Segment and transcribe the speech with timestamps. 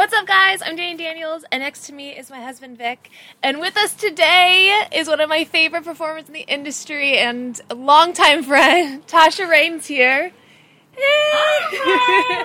[0.00, 0.62] What's up, guys?
[0.62, 3.10] I'm Danny Daniels, and next to me is my husband Vic.
[3.42, 7.74] And with us today is one of my favorite performers in the industry and a
[7.74, 10.32] longtime friend, Tasha Reign's here.
[10.96, 12.44] Hi.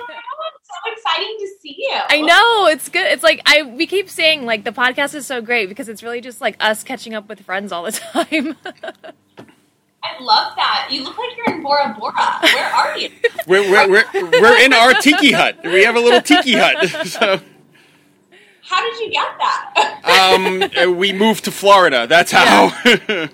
[0.62, 1.98] so exciting to see you.
[2.10, 3.06] I know it's good.
[3.06, 6.20] It's like I we keep saying like the podcast is so great because it's really
[6.20, 8.54] just like us catching up with friends all the time.
[10.06, 10.88] I love that.
[10.90, 12.38] You look like you're in Bora Bora.
[12.42, 13.10] Where are you?
[13.46, 15.58] We're, we're, we're, we're in our tiki hut.
[15.62, 17.06] We have a little tiki hut.
[17.06, 17.40] So
[18.62, 20.72] How did you get that?
[20.84, 22.08] um, we moved to Florida.
[22.08, 22.72] That's how.
[22.84, 23.28] oh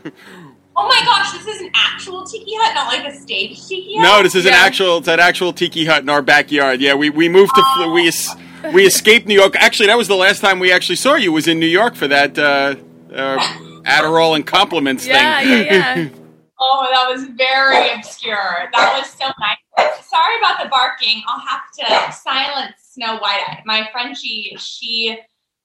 [0.77, 4.03] my gosh, this is an actual tiki hut, not like a stage tiki hut.
[4.03, 4.99] no, this is an actual.
[4.99, 6.83] It's an actual tiki hut in our backyard.
[6.83, 8.11] Yeah, we, we moved to Fl- we
[8.75, 9.57] we escaped New York.
[9.57, 11.33] Actually, that was the last time we actually saw you.
[11.33, 12.75] Was in New York for that uh,
[13.15, 13.39] uh,
[13.85, 15.49] Adderall and compliments yeah, thing.
[15.49, 16.09] yeah, yeah.
[16.65, 18.69] Oh, that was very obscure.
[18.73, 20.07] That was so nice.
[20.07, 21.23] Sorry about the barking.
[21.27, 23.63] I'll have to silence Snow White.
[23.65, 25.19] My Frenchie, she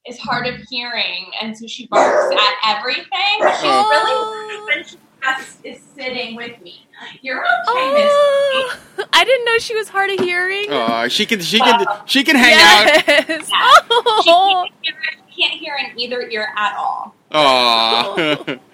[0.08, 3.06] is hard of hearing, and so she barks at everything.
[3.40, 3.90] She's Oh.
[3.90, 6.88] really when she just is sitting with me.
[7.22, 8.06] You're okay, Miss.
[8.10, 8.76] Oh,
[9.14, 10.66] I didn't know she was hard of hearing.
[10.70, 13.04] Oh, she can she can she can hang out.
[13.08, 13.48] yes.
[13.48, 14.66] She Oh.
[14.68, 14.96] can't, hear,
[15.36, 17.14] she can't hear in either ear at all.
[17.32, 18.58] Aw.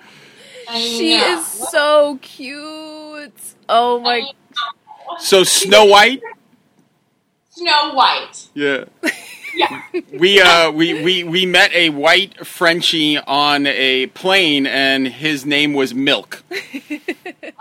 [0.69, 1.37] I She know.
[1.39, 3.33] is so cute.
[3.69, 4.21] Oh my.
[5.09, 6.21] I so Snow White.
[7.49, 8.47] Snow White.
[8.53, 8.85] Yeah.
[9.55, 9.83] Yeah.
[10.17, 15.73] We uh we, we we met a white Frenchie on a plane and his name
[15.73, 16.43] was Milk.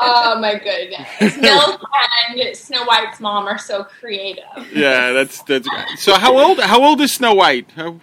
[0.05, 1.37] Oh my goodness.
[1.41, 1.81] Milk
[2.31, 4.43] and Snow White's mom are so creative.
[4.75, 7.71] Yeah, that's that's so how old how old is Snow White?
[7.77, 8.01] How,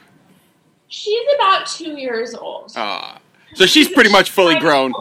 [0.88, 2.72] She's about two years old.
[2.78, 3.19] ah.
[3.56, 4.94] So she's pretty much fully grown.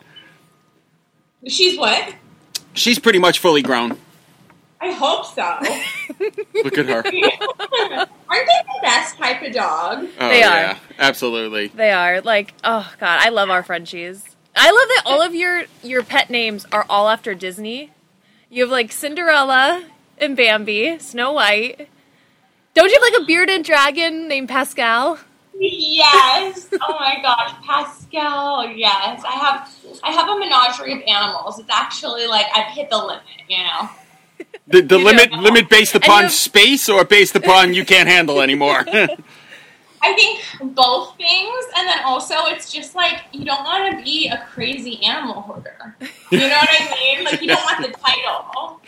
[1.46, 2.14] She's what?
[2.74, 3.98] She's pretty much fully grown.
[4.80, 5.56] I hope so.
[6.62, 7.02] Look at her.
[7.04, 10.06] Aren't they the best type of dog?
[10.20, 10.56] Oh, They are.
[10.56, 11.68] yeah, absolutely.
[11.68, 14.24] They are like, oh god, I love our Frenchies.
[14.54, 17.90] I love that all of your your pet names are all after Disney.
[18.50, 19.84] You have like Cinderella
[20.18, 21.88] and Bambi, Snow White.
[22.74, 25.18] Don't you have like a bearded dragon named Pascal?
[25.60, 26.68] Yes.
[26.80, 28.68] Oh my gosh, Pascal.
[28.70, 29.68] Yes, I have.
[30.04, 31.58] I have a menagerie of animals.
[31.58, 33.22] It's actually like I've hit the limit.
[33.48, 33.88] You know.
[34.68, 35.40] The, the You limit know.
[35.40, 38.84] limit based upon you- space or based upon you can't handle anymore.
[40.00, 40.40] I think
[40.76, 45.02] both things, and then also it's just like you don't want to be a crazy
[45.04, 45.96] animal hoarder.
[46.30, 47.24] You know what I mean?
[47.24, 48.80] Like you don't want the title.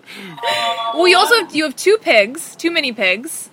[0.94, 3.49] Well, you also have, you have two pigs, two mini pigs.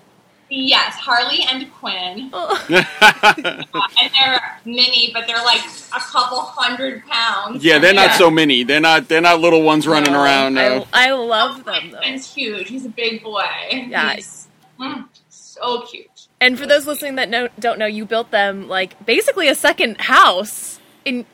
[0.50, 5.62] Yes, Harley and Quinn, Oh, and they're mini, but they're like
[5.96, 7.63] a couple hundred pounds.
[7.63, 8.63] yeah, they're not so many.
[8.63, 10.53] They're not they're not little ones running No, around.
[10.53, 10.88] No.
[10.94, 11.97] I, I love them though.
[11.97, 12.69] Quinn's huge.
[12.69, 13.44] He's a big boy.
[13.72, 14.13] Yeah.
[14.16, 14.47] He's
[14.80, 16.28] mm, so cute.
[16.40, 20.00] And for those listening that know, don't know, you built them like basically a second
[20.00, 20.79] house.
[21.03, 21.25] In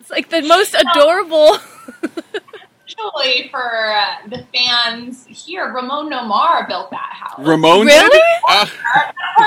[0.00, 1.58] it's like the most adorable.
[2.98, 7.38] Actually, for uh, the fans here, Ramon Nomar built that house.
[7.38, 8.10] Ramon Really?
[8.10, 8.22] did?
[8.48, 8.66] Uh,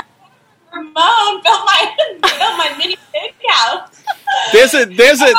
[0.74, 4.02] Ramon built my built my mini pig house.
[4.52, 5.32] there's a there's a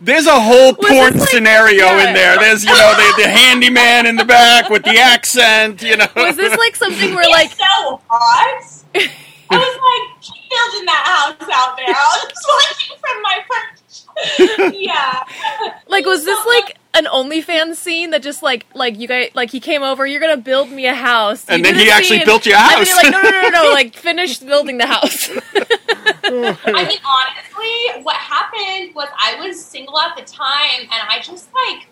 [0.00, 2.08] there's a whole Was porn like- scenario yeah.
[2.08, 2.38] in there.
[2.38, 5.82] There's you know the, the handyman in the back with the accent.
[5.82, 6.06] You know.
[6.16, 8.64] Was this like something where like so hot.
[9.52, 11.88] I was like, keep building that house out there.
[11.88, 14.74] I was watching from my perch.
[14.76, 15.24] yeah.
[15.88, 19.60] like was this like an OnlyFans scene that just like like you guys like he
[19.60, 22.52] came over, you're gonna build me a house, And then he a actually built you
[22.54, 22.88] a And then house.
[22.88, 25.30] you're like, no, no, no, no, no, like finish building the house.
[26.24, 31.48] I mean, honestly, what happened was I was single at the time, and I just
[31.54, 31.86] like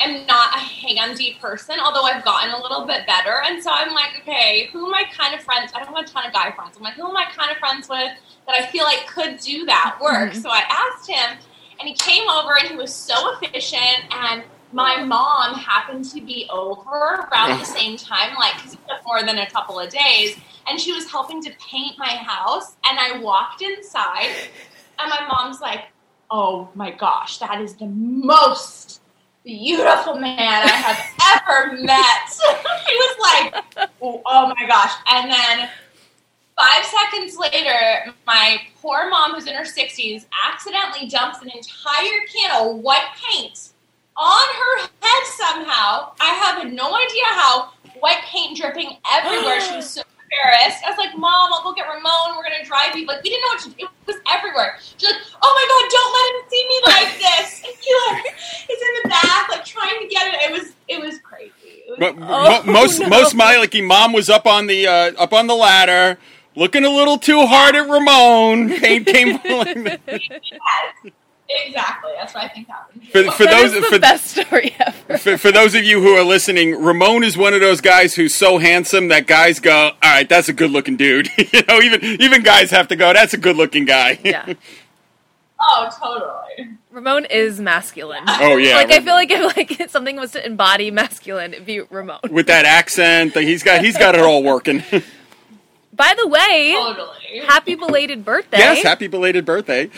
[0.00, 1.76] am not a handy person.
[1.80, 5.04] Although I've gotten a little bit better, and so I'm like, okay, who am I
[5.12, 5.72] kind of friends?
[5.74, 6.76] I don't have a ton of guy friends.
[6.76, 8.12] I'm like, who am I kind of friends with
[8.46, 10.32] that I feel like could do that work?
[10.32, 10.42] Mhm.
[10.42, 11.38] So I asked him,
[11.78, 14.42] and he came over, and he was so efficient and.
[14.72, 19.22] My mom happened to be over around the same time, like 'cause it took more
[19.22, 20.36] than a couple of days,
[20.68, 22.76] and she was helping to paint my house.
[22.84, 24.28] And I walked inside,
[24.98, 25.84] and my mom's like,
[26.32, 29.00] "Oh my gosh, that is the most
[29.44, 31.00] beautiful man I have
[31.46, 32.28] ever met."
[32.88, 35.70] she was like, oh, "Oh my gosh!" And then
[36.58, 42.50] Five seconds later, my poor mom, who's in her 60s, accidentally dumps an entire can
[42.62, 43.70] of white paint
[44.16, 46.12] on her head somehow.
[46.20, 47.72] I have no idea how.
[47.98, 49.60] White paint dripping everywhere.
[49.60, 50.84] she was so embarrassed.
[50.86, 52.36] I was like, Mom, I'll go get Ramon.
[52.36, 53.06] We're going to drive you.
[53.06, 53.76] Like, we didn't know what to do.
[53.86, 54.76] It was everywhere.
[54.80, 57.62] She's like, Oh my God, don't let him see me like this.
[57.66, 60.34] And he like is in the bath, like trying to get it.
[60.42, 61.52] It was, it was crazy.
[61.88, 63.08] It was But mo- most no.
[63.08, 66.18] most Miley mom was up on the uh, up on the ladder,
[66.56, 68.70] looking a little too hard at Ramon.
[68.80, 69.84] Came came falling.
[69.86, 71.12] yes,
[71.48, 72.10] exactly.
[72.18, 73.02] That's what I think happened.
[73.08, 75.18] For, for That those is the for, best story ever.
[75.18, 78.34] for, for those of you who are listening, Ramon is one of those guys who's
[78.34, 82.02] so handsome that guys go, "All right, that's a good looking dude." you know, even
[82.20, 84.54] even guys have to go, "That's a good looking guy." Yeah.
[85.58, 86.76] Oh, totally.
[86.90, 88.24] Ramon is masculine.
[88.26, 88.76] oh yeah.
[88.76, 92.20] Like I feel like if like something was to embody masculine, it'd be Ramon.
[92.30, 94.82] with that accent, he's got he's got it all working.
[95.96, 97.40] By the way, Totally.
[97.46, 98.58] happy belated birthday.
[98.58, 99.90] yes, happy belated birthday.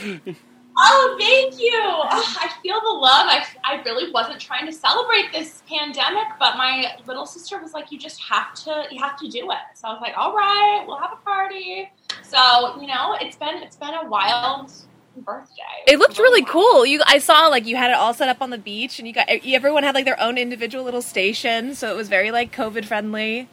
[0.80, 1.72] Oh, thank you.
[1.74, 3.26] Oh, I feel the love.
[3.28, 7.90] I, I really wasn't trying to celebrate this pandemic, but my little sister was like,
[7.90, 10.84] "You just have to, you have to do it." So I was like, "All right,
[10.86, 11.90] we'll have a party."
[12.22, 14.70] So you know, it's been it's been a wild
[15.16, 15.62] birthday.
[15.88, 16.52] It looked really Wild.
[16.52, 16.86] cool.
[16.86, 19.12] You, I saw like you had it all set up on the beach, and you
[19.14, 22.84] got everyone had like their own individual little station, so it was very like COVID
[22.84, 23.48] friendly.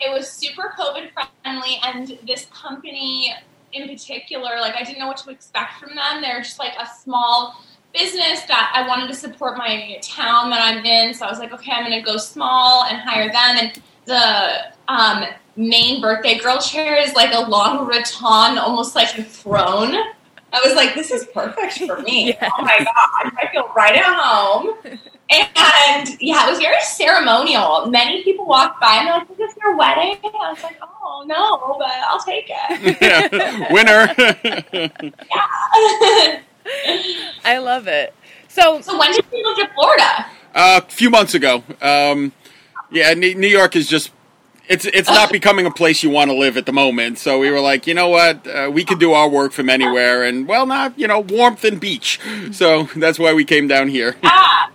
[0.00, 3.32] It was super COVID friendly, and this company
[3.72, 6.20] in particular, like I didn't know what to expect from them.
[6.20, 7.62] They're just like a small
[7.92, 11.14] business that I wanted to support my town that I'm in.
[11.14, 13.56] So I was like, okay, I'm going to go small and hire them.
[13.58, 15.24] And the um,
[15.56, 19.94] main birthday girl chair is like a long rattan, almost like a throne.
[20.54, 22.36] I was like, this is perfect for me.
[22.40, 22.52] Yes.
[22.58, 24.74] Oh my god, I feel right at home.
[25.32, 27.86] And yeah, it was very ceremonial.
[27.86, 30.78] Many people walked by and they're like, "Is this your wedding?" And I was like,
[30.82, 33.72] "Oh no, but I'll take it." yeah.
[33.72, 34.14] Winner.
[35.30, 36.40] yeah.
[37.44, 38.14] I love it.
[38.48, 40.26] So so when did you move to Florida?
[40.54, 41.62] Uh, a few months ago.
[41.80, 42.32] Um,
[42.90, 44.10] yeah, New New York is just.
[44.68, 47.18] It's it's not becoming a place you want to live at the moment.
[47.18, 50.22] So we were like, you know what, uh, we could do our work from anywhere,
[50.22, 52.20] and well, not you know warmth and beach.
[52.52, 54.16] So that's why we came down here.
[54.22, 54.70] Ah.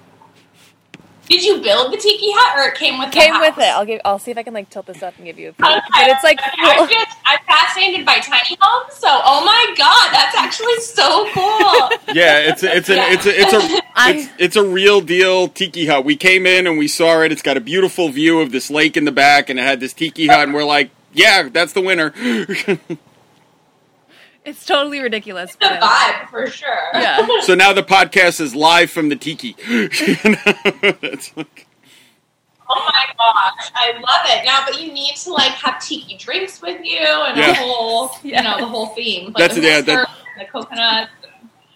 [1.30, 3.48] Did you build the tiki hut, or it came with the came house?
[3.50, 3.70] with it.
[3.70, 4.00] I'll give.
[4.06, 5.66] I'll see if I can like tilt this up and give you a peek.
[5.66, 5.80] Okay.
[5.94, 8.94] But it's like I'm just I'm fascinated by tiny homes.
[8.94, 11.90] So oh my god, that's actually so cool.
[12.16, 15.50] Yeah, it's a, it's a, it's a, it's a I- it's, it's a real deal
[15.50, 16.06] tiki hut.
[16.06, 17.32] We came in and we saw it.
[17.32, 19.94] It's got a beautiful view of this lake in the back, and it had this
[19.94, 22.14] tiki hut, and we're like, yeah, that's the winner.
[24.48, 25.52] it's totally ridiculous.
[25.54, 26.80] the But vibe for sure.
[26.94, 27.28] Yeah.
[27.42, 29.56] so now the podcast is live from the tiki.
[29.68, 31.66] It's like-
[32.70, 34.44] Oh my gosh, I love it.
[34.46, 37.48] Now, but you need to like have tiki drinks with you and Yeah.
[37.48, 38.42] the whole, Yeah.
[38.42, 39.28] you know, the whole theme.
[39.28, 41.10] Like That's the yeah, that- the coconut.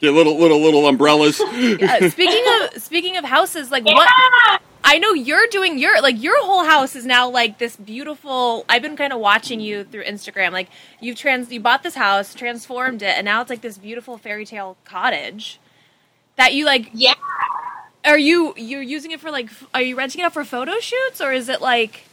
[0.02, 1.40] the little little little umbrellas.
[1.40, 3.94] Uh, speaking of speaking of houses, like Yeah.
[3.94, 8.66] what I know you're doing your like your whole house is now like this beautiful.
[8.68, 10.52] I've been kind of watching you through Instagram.
[10.52, 10.70] Like
[11.00, 14.46] you've trans you bought this house, transformed it, and now it's like this beautiful fairy
[14.46, 15.60] tale cottage
[16.36, 16.90] that you like.
[16.94, 17.14] Yeah.
[18.04, 19.50] Are you you're using it for like?
[19.74, 22.06] Are you renting it out for photo shoots or is it like?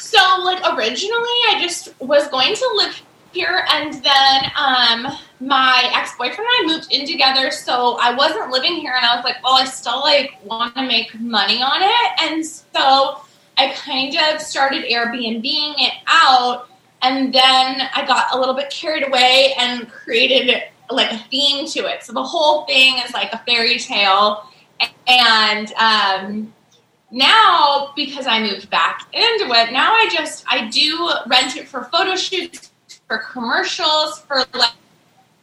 [0.00, 6.16] So, like, originally, I just was going to live here, and then um, my ex
[6.16, 9.42] boyfriend and I moved in together, so I wasn't living here, and I was like,
[9.42, 13.22] well, I still like want to make money on it, and so
[13.56, 16.68] I kind of started Airbnbing it out,
[17.02, 21.80] and then I got a little bit carried away and created like a theme to
[21.86, 22.02] it.
[22.02, 24.48] So the whole thing is like a fairy tale,
[25.06, 26.52] and um,
[27.10, 31.84] now because I moved back into it, now I just I do rent it for
[31.84, 32.71] photo shoots,
[33.08, 34.72] for commercials, for like,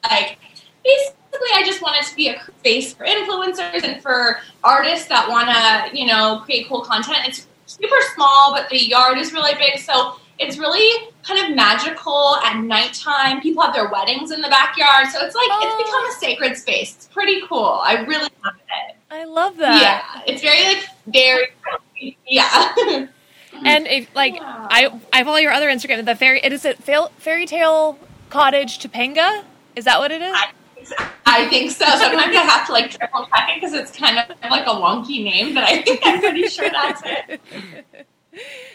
[0.10, 0.38] like
[0.84, 5.50] basically I just wanted to be a space for influencers and for artists that want
[5.50, 7.20] to you know create cool content.
[7.28, 12.38] It's super small, but the yard is really big, so it's really kind of magical
[12.38, 13.42] at nighttime.
[13.42, 15.60] People have their weddings in the backyard, so it's like Oh.
[15.64, 16.96] it's become a sacred space.
[16.96, 17.80] It's pretty cool.
[17.84, 18.96] I really love it.
[19.12, 19.82] I love that.
[19.82, 22.74] Yeah, it's very like very yeah.
[23.66, 24.68] And if like Yeah.
[24.70, 28.00] I I follow your other Instagram, the fairy it is a fail, fairy tale
[28.30, 29.44] cottage Topanga.
[29.76, 30.34] Is that what it is?
[30.34, 30.54] I,
[31.26, 31.84] I think so.
[31.84, 35.22] Sometimes I have to like triple check it because it's kind of like a wonky
[35.26, 37.42] name, but I think I'm pretty sure that's it.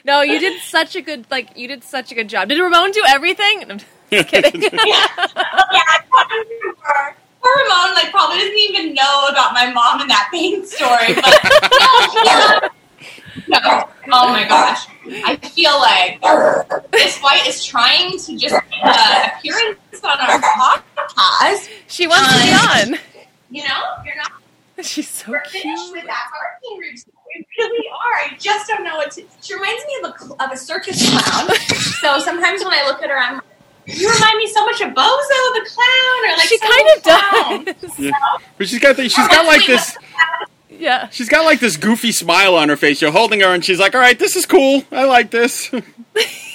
[0.05, 2.49] No, you did such a good like you did such a good job.
[2.49, 3.65] Did Ramon do everything?
[3.71, 4.61] I'm just kidding.
[4.63, 5.07] Yeah, yeah.
[5.17, 7.17] I probably remember.
[7.41, 12.71] Poor Ramon like probably doesn't even know about my mom and that pain story, but
[13.49, 13.89] no, no.
[14.13, 16.21] Oh my gosh, I feel like
[16.93, 21.69] this White is trying to just uh, make an appearance on our podcast.
[21.89, 23.01] She wants to be um, on.
[23.51, 24.33] You know, you're not
[24.83, 25.63] She's so we're cute.
[25.63, 27.13] finished with that barking routine.
[27.37, 28.31] We really are.
[28.31, 29.23] I just don't know what to.
[29.43, 31.55] She reminds me of a of a circus clown.
[32.01, 33.41] so sometimes when I look at her, I'm.
[33.87, 37.65] You remind me so much of Bozo the clown, or like she kind of clown.
[37.81, 37.99] does.
[37.99, 38.11] Yeah.
[38.57, 39.97] But she's got the, she's got like this
[40.79, 41.09] Yeah.
[41.11, 43.01] she's got like this goofy smile on her face.
[43.03, 44.83] You're holding her and she's like, "All right, this is cool.
[44.91, 45.71] I like this."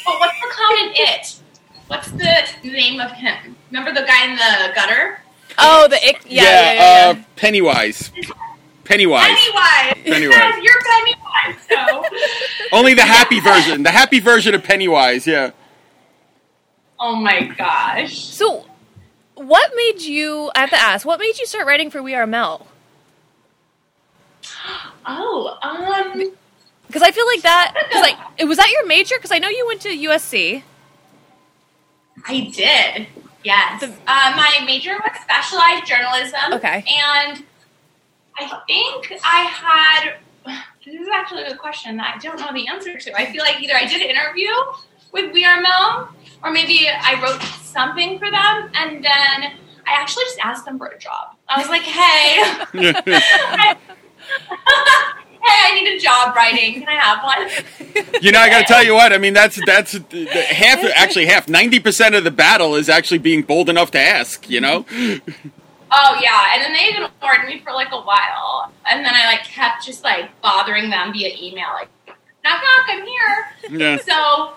[0.09, 1.35] But what's the clown in it?
[1.87, 3.55] What's the name of him?
[3.69, 5.19] Remember the guy in the gutter?
[5.59, 6.21] Oh, the ick.
[6.25, 6.73] Yeah, yeah, yeah.
[7.13, 7.19] yeah.
[7.19, 8.11] uh Pennywise.
[8.85, 9.27] Pennywise.
[9.27, 9.97] Pennywise.
[10.03, 10.35] Pennywise.
[10.35, 11.67] Yes, you're Pennywise.
[11.69, 12.17] So.
[12.71, 13.83] Only the happy version.
[13.83, 15.51] The happy version of Pennywise, yeah.
[16.99, 18.17] oh my gosh.
[18.17, 18.65] So,
[19.35, 20.49] what made you?
[20.55, 21.05] I have to ask.
[21.05, 22.65] What made you start writing for We Are Mel?
[25.05, 26.31] Oh, um.
[26.87, 27.73] Because I feel like that.
[27.87, 29.15] Because like, it was that your major?
[29.17, 30.63] Because I know you went to USC.
[32.27, 33.07] I did.
[33.43, 33.81] Yes.
[33.81, 36.53] The- uh, my major was specialized journalism.
[36.53, 36.83] Okay.
[36.87, 37.43] And
[38.37, 40.15] I think I had.
[40.85, 43.15] This is actually a good question that I don't know the answer to.
[43.15, 44.49] I feel like either I did an interview
[45.11, 46.09] with We Are Mel,
[46.43, 49.53] or maybe I wrote something for them, and then
[49.85, 51.35] I actually just asked them for a job.
[51.47, 53.75] I was like, hey.
[54.51, 56.73] I- hey, I need a job writing.
[56.81, 57.49] Can I have one?
[58.21, 59.13] You know, I got to tell you what.
[59.13, 60.83] I mean, that's that's the- the half.
[60.95, 61.47] Actually, half.
[61.47, 64.49] Ninety percent of the battle is actually being bold enough to ask.
[64.49, 64.85] You know.
[65.91, 69.43] Oh yeah, and then they ignored me for like a while, and then I like
[69.43, 71.87] kept just like bothering them via email, like
[72.43, 73.47] knock knock, I'm here.
[73.71, 73.97] Yeah.
[73.97, 74.53] So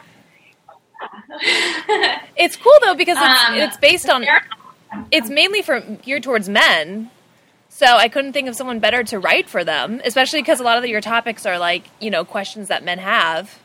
[2.37, 4.27] It's cool though because it's, Um, it's based on.
[5.11, 7.11] It's mainly for geared towards men.
[7.83, 10.79] So I couldn't think of someone better to write for them, especially because a lot
[10.79, 13.59] of your topics are like you know questions that men have.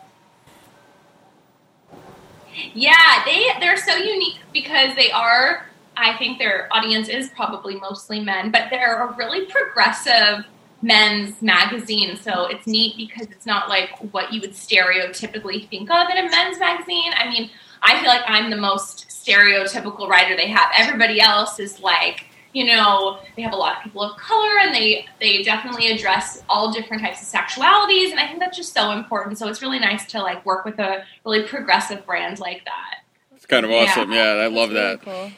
[2.74, 5.68] yeah, they they're so unique because they are.
[5.96, 10.46] I think their audience is probably mostly men, but they're a really progressive
[10.82, 12.18] men's magazine.
[12.18, 16.30] So it's neat because it's not like what you would stereotypically think of in a
[16.30, 17.12] men's magazine.
[17.16, 17.52] I mean,
[17.84, 20.72] I feel like I'm the most stereotypical writer they have.
[20.76, 22.26] Everybody else is like,
[22.58, 26.44] you know, they have a lot of people of color and they they definitely address
[26.50, 29.38] all different types of sexualities and I think that's just so important.
[29.38, 33.02] So it's really nice to like work with a really progressive brand like that.
[33.36, 34.12] It's kind of awesome.
[34.12, 35.04] Yeah, I love that.
[35.04, 35.32] Cool.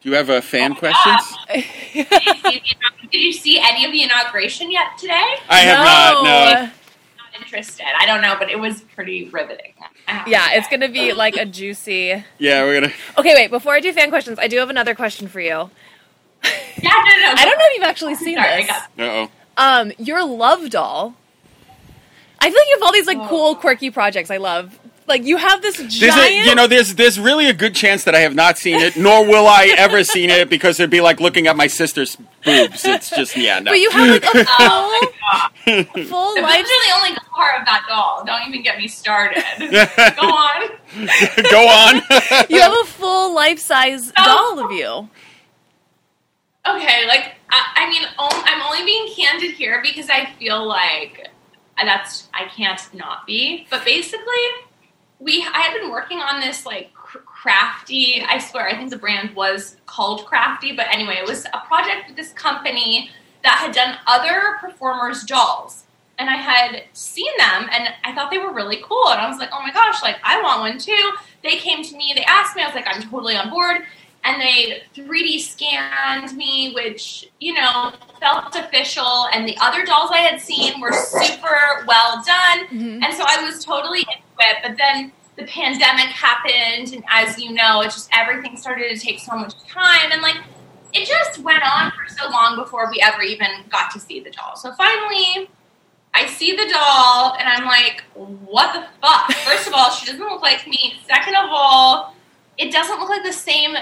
[0.00, 1.38] Do you have a fan oh, questions?
[1.52, 1.64] Did
[1.94, 2.62] you, see
[3.12, 5.36] did you see any of the inauguration yet today?
[5.48, 6.24] I have not.
[6.24, 6.62] No.
[6.64, 7.86] Not interested.
[7.96, 9.74] I don't know, but it was pretty riveting.
[10.08, 12.24] I have to Yeah, it's gonna be like a juicy.
[12.38, 12.92] Yeah, we're gonna.
[13.16, 13.52] Okay, wait.
[13.52, 15.70] Before I do fan questions, I do have another question for you.
[16.82, 17.32] Yeah, no, no.
[17.32, 18.66] I don't know if you've actually seen Sorry, this.
[18.66, 19.30] got- Uh oh.
[19.56, 21.14] Um, your love doll.
[22.40, 23.26] I feel like you have all these like Oh.
[23.28, 24.30] cool, quirky projects.
[24.30, 24.78] I love.
[25.06, 26.18] Like you have this There's giant.
[26.18, 28.96] a, you know, there's there's really a good chance that I have not seen it,
[28.96, 32.84] nor will I ever seen it because it'd be like looking at my sister's boobs.
[32.86, 33.70] It's just yeah, no.
[33.72, 35.10] but you have like a Oh
[35.64, 36.06] full, my god.
[36.08, 36.56] full The life.
[36.58, 38.24] boobs are the only good part of that doll.
[38.24, 39.42] Don't even get me started.
[39.58, 40.68] Go on.
[41.50, 42.02] Go on.
[42.48, 44.54] You have a full life size Oh.
[44.56, 45.08] doll of you.
[46.66, 51.28] Okay, like I, I mean, I'm only being candid here because I feel like
[51.76, 53.66] that's I can't not be.
[53.70, 54.24] But basically,
[55.20, 58.22] we I had been working on this like crafty.
[58.26, 62.08] I swear, I think the brand was called Crafty, but anyway, it was a project
[62.08, 63.10] with this company
[63.42, 65.84] that had done other performers' dolls.
[66.16, 69.08] And I had seen them and I thought they were really cool.
[69.08, 71.12] And I was like, oh my gosh, like I want one too.
[71.42, 73.82] They came to me, they asked me, I was like, I'm totally on board
[74.24, 79.28] and they 3D scanned me, which, you know, felt official.
[79.32, 82.66] And the other dolls I had seen were super well done.
[82.68, 83.04] Mhm.
[83.04, 84.56] And so I was totally into it.
[84.62, 86.94] But then the pandemic happened.
[86.94, 90.10] And as you know, it just everything started to take so much time.
[90.10, 90.36] And like,
[90.94, 94.30] it just went on for so long before we ever even got to see the
[94.30, 94.56] doll.
[94.56, 95.50] So finally,
[96.14, 99.32] I see the doll and I'm like, what the fuck?
[99.32, 100.94] First of all, she doesn't look like me.
[101.06, 102.14] Second of all,
[102.56, 103.76] it doesn't look like the same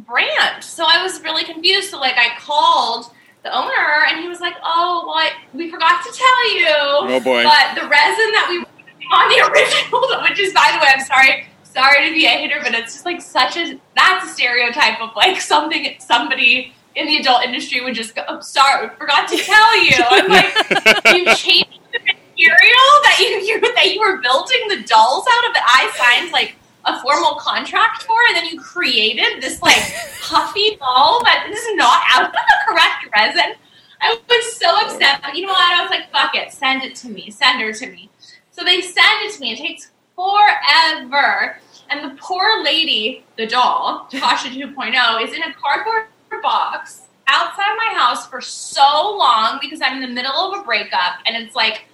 [0.00, 0.62] brand.
[0.62, 1.90] So I was really confused.
[1.90, 3.12] So like I called
[3.42, 7.20] the owner and he was like, "Oh, well, I, we forgot to tell you." Oh,
[7.20, 7.44] boy.
[7.44, 8.64] But the resin that we
[9.12, 12.60] on the original, which is by the way, I'm sorry, sorry to be a hater,
[12.62, 17.16] but it's just like such a that's a stereotype of like something somebody in the
[17.18, 20.54] adult industry would just go, "Oh, sorry, forgot to tell you." I'm like,
[21.14, 25.54] you changed the material that you, you that you were building the dolls out of
[25.54, 26.56] that I signed like
[26.86, 29.82] a formal contract for, and then you created this like
[30.22, 33.54] puffy doll that is not out of the correct resin.
[34.00, 35.20] I was so upset.
[35.22, 35.72] But you know what?
[35.72, 38.10] I was like, fuck it, send it to me, send her to me.
[38.50, 39.52] So they send it to me.
[39.52, 41.58] It takes forever.
[41.90, 46.06] And the poor lady, the doll, Tasha 2.0, is in a cardboard
[46.42, 51.18] box outside my house for so long because I'm in the middle of a breakup
[51.26, 51.86] and it's like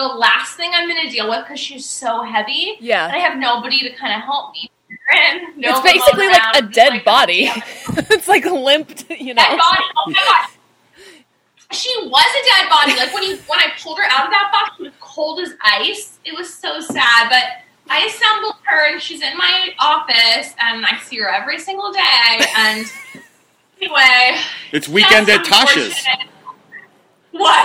[0.00, 2.76] the last thing I'm going to deal with because she's so heavy.
[2.80, 3.06] Yeah.
[3.06, 4.70] And I have nobody to kind of help me.
[5.56, 7.44] No it's basically like a dead like, body.
[8.10, 9.42] it's like limped, you know.
[9.42, 9.84] Dead body.
[9.96, 10.50] Oh my god.
[11.72, 12.96] She was a dead body.
[12.96, 15.54] Like when you when I pulled her out of that box, she was cold as
[15.62, 16.18] ice.
[16.24, 17.44] It was so sad, but
[17.92, 22.40] I assembled her and she's in my office and I see her every single day
[22.56, 22.86] and
[23.80, 24.38] anyway.
[24.72, 25.94] It's weekend at Tasha's.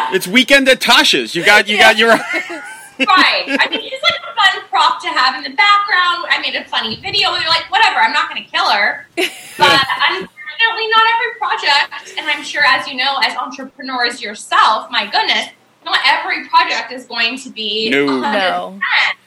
[0.05, 0.15] What?
[0.15, 1.35] It's weekend at Tasha's.
[1.35, 2.09] You got you got your
[2.99, 3.45] right.
[3.47, 6.25] I mean, she's like a fun prop to have in the background.
[6.29, 7.49] I made a funny video with her.
[7.49, 7.99] Like, whatever.
[7.99, 12.17] I'm not going to kill her, but unfortunately, not every project.
[12.17, 15.49] And I'm sure, as you know, as entrepreneurs yourself, my goodness,
[15.83, 18.05] not every project is going to be no.
[18.05, 18.79] 100%, no.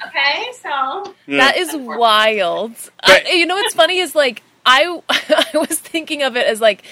[0.07, 1.39] Okay, so yeah.
[1.39, 2.73] that is wild.
[3.05, 6.61] But, uh, you know what's funny is like I I was thinking of it as
[6.61, 6.85] like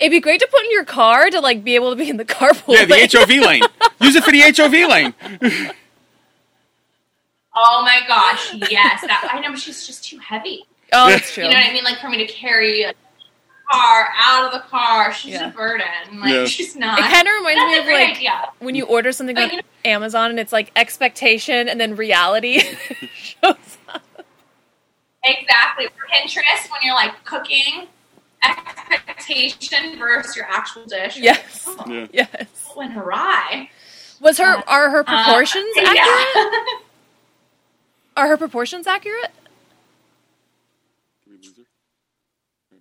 [0.00, 2.16] it'd be great to put in your car to like be able to be in
[2.16, 2.74] the carpool.
[2.74, 3.08] Yeah, the lane.
[3.12, 3.62] HOV lane.
[4.00, 5.14] Use it for the HOV lane.
[7.54, 9.02] Oh my gosh, yes.
[9.02, 10.64] That, I know, but she's just too heavy.
[10.92, 11.44] Oh, that's true.
[11.44, 11.84] You know what I mean?
[11.84, 12.94] Like for me to carry a
[13.70, 15.50] car out of the car, she's yeah.
[15.50, 15.86] a burden.
[16.20, 16.44] Like yeah.
[16.46, 16.98] she's not.
[16.98, 18.48] It kind of reminds me of like idea.
[18.60, 22.60] when you order something on you know, Amazon and it's like expectation and then reality
[23.14, 24.02] shows up.
[25.22, 25.86] Exactly.
[26.12, 27.86] Pinterest when you're like cooking,
[28.42, 31.16] expectation versus your actual dish.
[31.16, 31.64] Yes.
[31.66, 32.06] Oh, yeah.
[32.12, 32.72] Yes.
[32.76, 33.70] Went awry.
[34.20, 36.28] Was her uh, are her proportions uh, accurate?
[36.34, 36.62] Yeah.
[38.16, 39.30] Are her proportions accurate?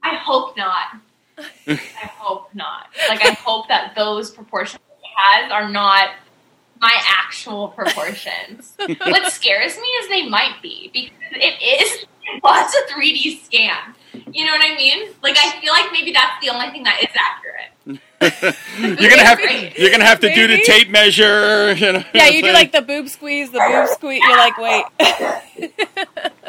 [0.04, 1.00] I hope not.
[1.68, 1.76] I
[2.18, 2.88] hope not.
[3.08, 6.10] Like I hope that those proportions he has are not
[6.82, 8.74] my actual proportions.
[8.86, 13.96] what scares me is they might be because it is it was a 3D scan.
[14.14, 15.10] You know what I mean?
[15.22, 17.70] Like I feel like maybe that's the only thing that is accurate.
[18.80, 19.40] you're gonna have
[19.78, 20.48] you're gonna have to Maybe?
[20.48, 21.74] do the tape measure.
[21.74, 24.22] You know, yeah, you do like the boob squeeze, the boob squeeze.
[24.22, 24.84] You're like, wait.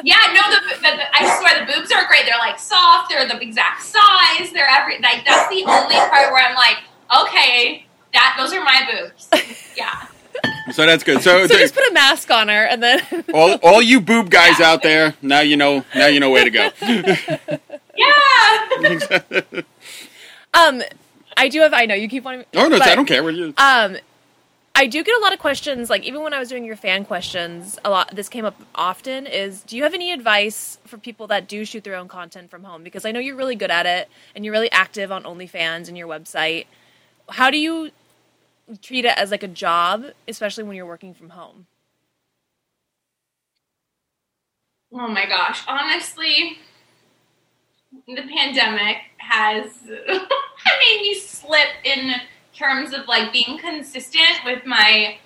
[0.03, 2.25] yeah, no, the, the, the, I swear the boobs are great.
[2.27, 3.11] They're like soft.
[3.11, 4.51] They're the exact size.
[4.53, 6.79] They're every like that's the only part where I'm like,
[7.23, 9.29] okay, that those are my boobs.
[9.77, 10.07] Yeah.
[10.73, 11.21] So that's good.
[11.21, 13.01] So, so just put a mask on her, and then
[13.35, 14.71] all all you boob guys yeah.
[14.71, 16.71] out there, now you know now you know where to go.
[17.97, 19.63] yeah.
[20.55, 20.83] um
[21.37, 21.73] I do have.
[21.73, 22.45] I know you keep wanting.
[22.55, 23.25] Oh no, but, I don't care.
[23.25, 23.55] What you?
[23.57, 23.97] Um,
[24.75, 25.89] I do get a lot of questions.
[25.89, 28.15] Like even when I was doing your fan questions, a lot.
[28.15, 29.27] This came up often.
[29.27, 32.65] Is do you have any advice for people that do shoot their own content from
[32.65, 32.85] home?
[32.85, 35.97] Because I know you're really good at it, and you're really active on OnlyFans and
[35.97, 36.67] your website.
[37.29, 37.91] How do you
[38.77, 41.67] treat it as like a job, especially when you're working from home?
[44.93, 46.59] Oh my gosh, honestly,
[48.07, 52.15] the pandemic has made me slip in
[52.53, 55.19] terms of like being consistent with my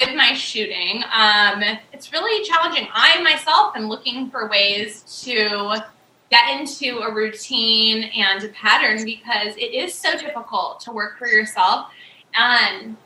[0.00, 1.02] with my shooting.
[1.12, 2.86] Um, it's really challenging.
[2.92, 5.82] I myself am looking for ways to
[6.30, 11.26] get into a routine and a pattern because it is so difficult to work for
[11.26, 11.88] yourself.
[12.34, 12.96] And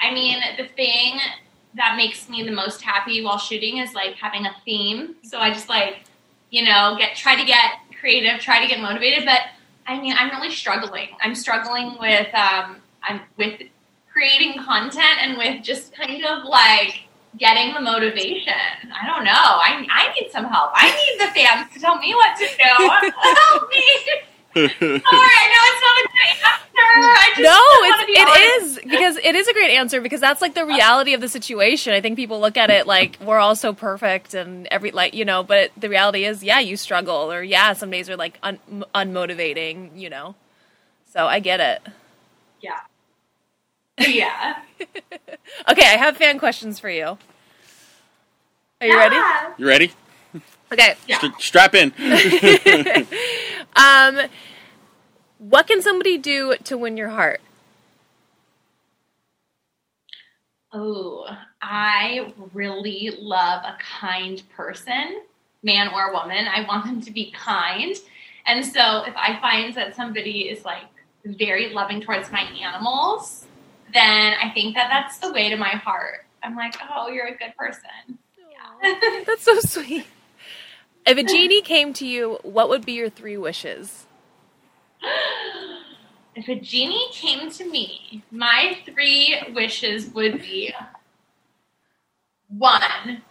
[0.00, 1.18] I mean, the thing
[1.74, 5.16] that makes me the most happy while shooting is like having a theme.
[5.22, 6.04] So I just like,
[6.50, 9.24] you know, get try to get creative, try to get motivated.
[9.24, 9.40] But
[9.86, 11.08] I mean, I'm really struggling.
[11.20, 13.62] I'm struggling with um, I'm with
[14.12, 17.04] creating content and with just kind of like
[17.38, 18.52] getting the motivation.
[18.92, 19.32] I don't know.
[19.32, 20.72] I I need some help.
[20.74, 23.10] I need the fans to tell me what to do.
[23.50, 23.82] help me.
[24.54, 27.42] Sorry, I know it's not a great answer.
[27.42, 28.88] no, it's, it honest.
[28.88, 31.94] because it is a great answer because that's like the reality of the situation.
[31.94, 35.24] I think people look at it like we're all so perfect and every like you
[35.24, 38.84] know, but the reality is, yeah, you struggle or yeah, some days are like un-
[38.94, 40.34] unmotivating, you know.
[41.12, 41.82] So I get it.
[42.60, 42.80] Yeah.
[43.98, 44.56] Yeah.
[45.70, 47.18] okay, I have fan questions for you.
[48.80, 48.96] Are you yeah.
[48.96, 49.16] ready?
[49.58, 49.92] You ready?
[50.72, 50.94] Okay.
[51.06, 51.18] Yeah.
[51.38, 51.92] strap in.
[53.76, 54.20] um,
[55.38, 57.40] what can somebody do to win your heart?
[60.72, 61.26] Oh,
[61.60, 65.22] I really love a kind person,
[65.62, 66.46] man or woman.
[66.46, 67.94] I want them to be kind.
[68.46, 70.84] And so if I find that somebody is like
[71.24, 73.46] very loving towards my animals,
[73.92, 76.24] then I think that that's the way to my heart.
[76.42, 78.18] I'm like, oh, you're a good person.
[78.38, 79.22] Yeah.
[79.26, 80.06] that's so sweet.
[81.04, 84.06] If a genie came to you, what would be your three wishes?
[86.34, 90.72] If a genie came to me, my three wishes would be
[92.48, 93.22] one,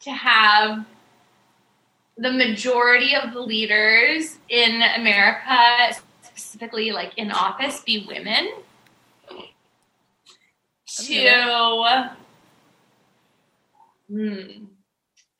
[0.00, 0.84] to have
[2.18, 8.50] the majority of the leaders in America, specifically like in office, be women.
[10.86, 11.84] Two,
[14.10, 14.64] hmm,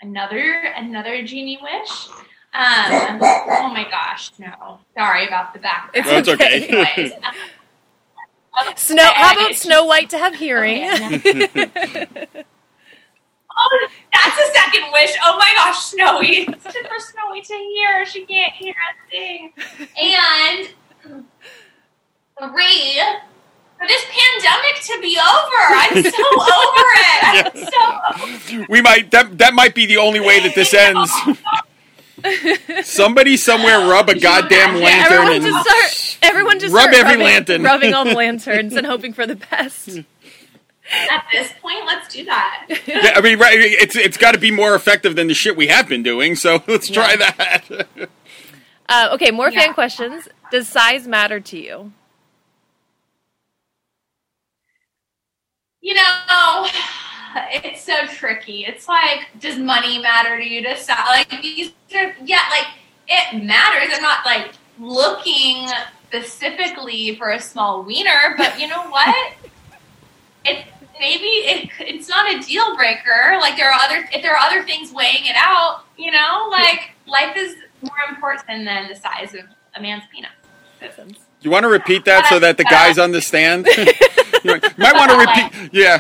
[0.02, 2.08] another another genie wish.
[2.54, 4.78] Um, oh my gosh, no.
[4.94, 5.90] Sorry about the back.
[5.94, 6.66] It's That's okay.
[6.66, 7.12] Anyways,
[8.76, 9.10] Snow.
[9.14, 10.82] How about Snow White to have hearing?
[13.54, 15.14] Oh, that's a second wish.
[15.22, 16.46] Oh my gosh, Snowy.
[16.48, 18.06] It's just for Snowy to hear.
[18.06, 19.52] She can't hear a thing.
[20.00, 20.68] And
[22.38, 23.02] three,
[23.82, 25.62] for this pandemic to be over.
[25.74, 27.46] I'm so over it.
[27.46, 31.10] I'm so over We might that that might be the only way that this ends.
[32.88, 34.82] Somebody somewhere rub a goddamn imagine?
[34.82, 36.18] lantern everyone and just start.
[36.22, 37.62] Everyone just Rub start every rubbing, lantern.
[37.64, 39.88] rubbing all the lanterns and hoping for the best.
[39.88, 42.66] At this point, let's do that.
[42.86, 43.56] Yeah, I mean, right?
[43.58, 46.36] It's it's got to be more effective than the shit we have been doing.
[46.36, 48.08] So let's try that.
[48.88, 50.28] Uh, okay, more fan questions.
[50.52, 51.92] Does size matter to you?
[55.82, 56.66] You know,
[57.52, 58.64] it's so tricky.
[58.64, 60.62] It's like, does money matter to you?
[60.62, 61.72] Does sa- like these?
[61.94, 62.68] Are, yeah, like
[63.08, 63.92] it matters.
[63.94, 65.68] I'm not like looking
[66.06, 69.34] specifically for a small wiener, but you know what?
[70.44, 70.66] It
[71.00, 73.38] maybe it, it's not a deal breaker.
[73.40, 75.84] Like there are other if there are other things weighing it out.
[75.98, 80.30] You know, like life is more important than the size of a man's penis.
[81.42, 83.66] You want to repeat that so that the guys understand?
[84.44, 85.70] you might want to repeat.
[85.72, 85.98] Yeah,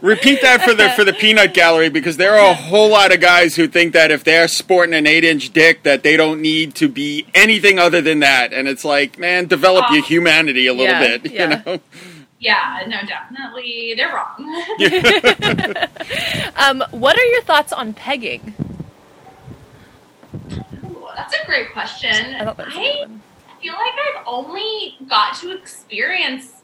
[0.00, 3.20] repeat that for the for the peanut gallery because there are a whole lot of
[3.20, 6.74] guys who think that if they're sporting an eight inch dick that they don't need
[6.76, 10.86] to be anything other than that, and it's like, man, develop your humanity a little
[10.94, 11.32] Yeah, bit.
[11.32, 11.42] yeah.
[11.42, 11.80] You know.
[12.40, 14.66] Yeah, no, definitely they're wrong.
[16.56, 18.54] Um, what are your thoughts on pegging?
[20.84, 22.34] Ooh, that's a great question.
[22.34, 22.44] I
[23.62, 26.62] feel like I've only got to experience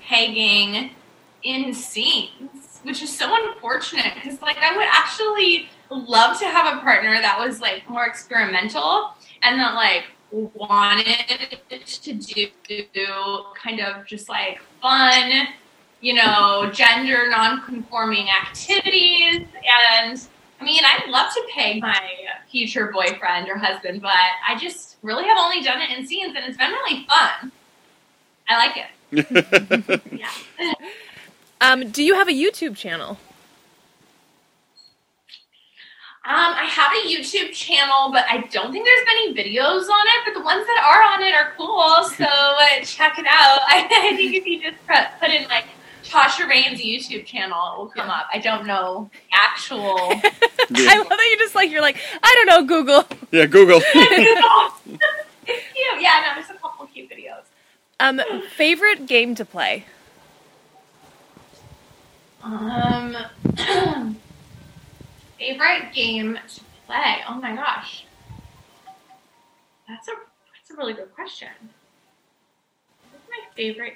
[0.00, 0.90] pegging
[1.42, 6.80] in scenes, which is so unfortunate because, like, I would actually love to have a
[6.80, 9.10] partner that was like more experimental
[9.42, 15.48] and that like wanted to do kind of just like fun,
[16.00, 19.46] you know, gender non-conforming activities
[20.00, 20.26] and
[20.62, 22.00] I mean, I'd love to peg my
[22.48, 24.14] future boyfriend or husband, but
[24.48, 27.50] I just really have only done it in scenes, and it's been really fun.
[28.48, 30.02] I like it.
[30.12, 30.30] Yeah.
[31.60, 33.10] Um, do you have a YouTube channel?
[36.24, 40.24] Um, I have a YouTube channel, but I don't think there's many videos on it.
[40.24, 43.60] But the ones that are on it are cool, so uh, check it out.
[43.68, 45.66] I, I think if you just put, put in like
[46.12, 48.26] Tasha Reign's YouTube channel, it will come up.
[48.32, 49.96] I don't know the actual.
[49.98, 53.04] I love that you just like you're like I don't know Google.
[53.30, 53.80] Yeah, Google.
[55.44, 56.00] Cute.
[56.00, 57.44] Yeah, no, there's a couple cute videos.
[57.98, 58.20] Um,
[58.54, 59.86] favorite game to play?
[62.42, 63.16] Um,
[65.38, 67.16] favorite game to play?
[67.28, 68.04] Oh my gosh,
[69.88, 70.12] that's a
[70.52, 71.48] that's a really good question.
[73.10, 73.94] What's my favorite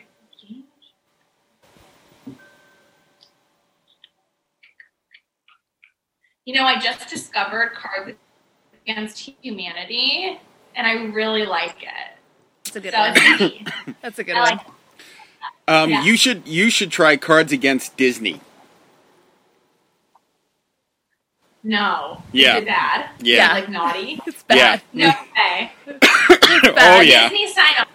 [6.47, 8.17] You know, I just discovered Cards
[8.87, 10.39] Against Humanity,
[10.77, 12.17] and I really like it.
[12.65, 13.97] That's a good So one.
[14.03, 14.51] That's a good I one.
[14.59, 14.67] like.
[15.69, 16.05] Um, Yeah.
[16.05, 18.41] You should you should try Cards Against Disney.
[21.65, 22.57] No, Yeah.
[22.59, 23.11] is it bad?
[23.21, 23.53] Yeah.
[23.53, 24.21] like naughty.
[24.27, 24.83] It's bad.
[24.93, 25.73] No way.
[25.91, 27.07] oh bad.
[27.07, 27.29] yeah.
[27.29, 27.89] Disney sign up.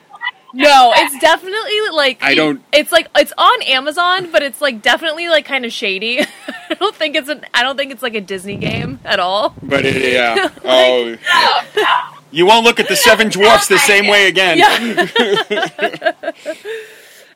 [0.54, 5.30] No, it's definitely like I don't- It's like it's on Amazon, but it's like definitely
[5.30, 6.26] like kind of shady.
[6.72, 7.46] I don't think it's an.
[7.54, 9.54] I don't think it's like a Disney game at all.
[9.62, 10.50] But it, yeah.
[10.64, 12.18] Oh, Oh, no.
[12.32, 14.58] you won't look at the Seven Dwarfs the same way again.
[14.58, 15.08] Yeah.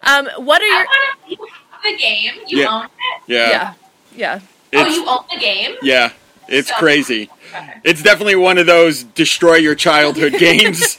[0.04, 0.86] um, what are I your?
[0.86, 1.32] want to.
[1.32, 2.34] You have the game.
[2.48, 2.74] You Yeah.
[2.76, 2.92] own it.
[3.28, 3.74] Yeah.
[4.16, 4.40] Yeah,
[4.72, 4.86] yeah.
[4.86, 5.76] Oh, you own the game.
[5.82, 6.12] yeah.
[6.48, 7.30] It's So- crazy.
[7.54, 7.74] Okay.
[7.84, 10.96] It's definitely one of those destroy your childhood games.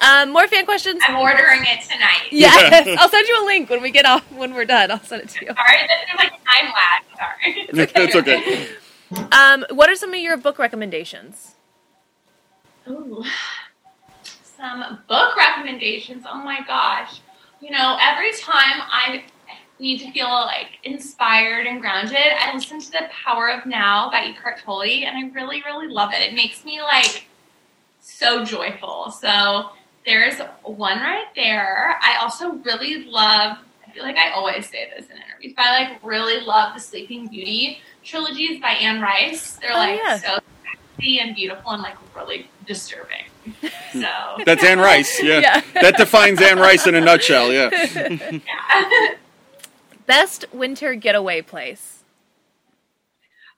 [0.00, 1.02] Um, more fan questions.
[1.06, 2.28] I'm ordering it tonight.
[2.30, 4.30] Yes, I'll send you a link when we get off.
[4.32, 5.52] When we're done, I'll send it to you.
[5.54, 7.02] Sorry, there's like time lag.
[7.16, 8.04] Sorry.
[8.04, 8.68] It's okay.
[9.32, 11.54] Um, what are some of your book recommendations?
[12.88, 13.24] Ooh.
[14.22, 16.24] Some book recommendations.
[16.28, 17.20] Oh my gosh.
[17.60, 19.24] You know, every time I
[19.78, 24.24] need to feel like inspired and grounded, I listen to The Power of Now by
[24.24, 26.20] Eckhart Tolle, and I really, really love it.
[26.20, 27.26] It makes me like
[28.00, 29.10] so joyful.
[29.10, 29.70] So
[30.06, 31.98] there's one right there.
[32.00, 35.84] I also really love I feel like I always say this in interviews, but I
[35.90, 39.52] like really love the Sleeping Beauty trilogies by Anne Rice.
[39.56, 40.16] They're Oh, like yeah.
[40.18, 40.38] so
[40.96, 43.24] sexy and beautiful and like really disturbing.
[43.92, 44.10] So
[44.44, 45.22] That's Anne Rice.
[45.22, 45.38] Yeah.
[45.40, 45.62] Yeah.
[45.80, 47.50] that defines Anne Rice in a nutshell.
[47.52, 47.70] Yeah.
[48.44, 49.14] yeah.
[50.06, 52.02] Best winter getaway place.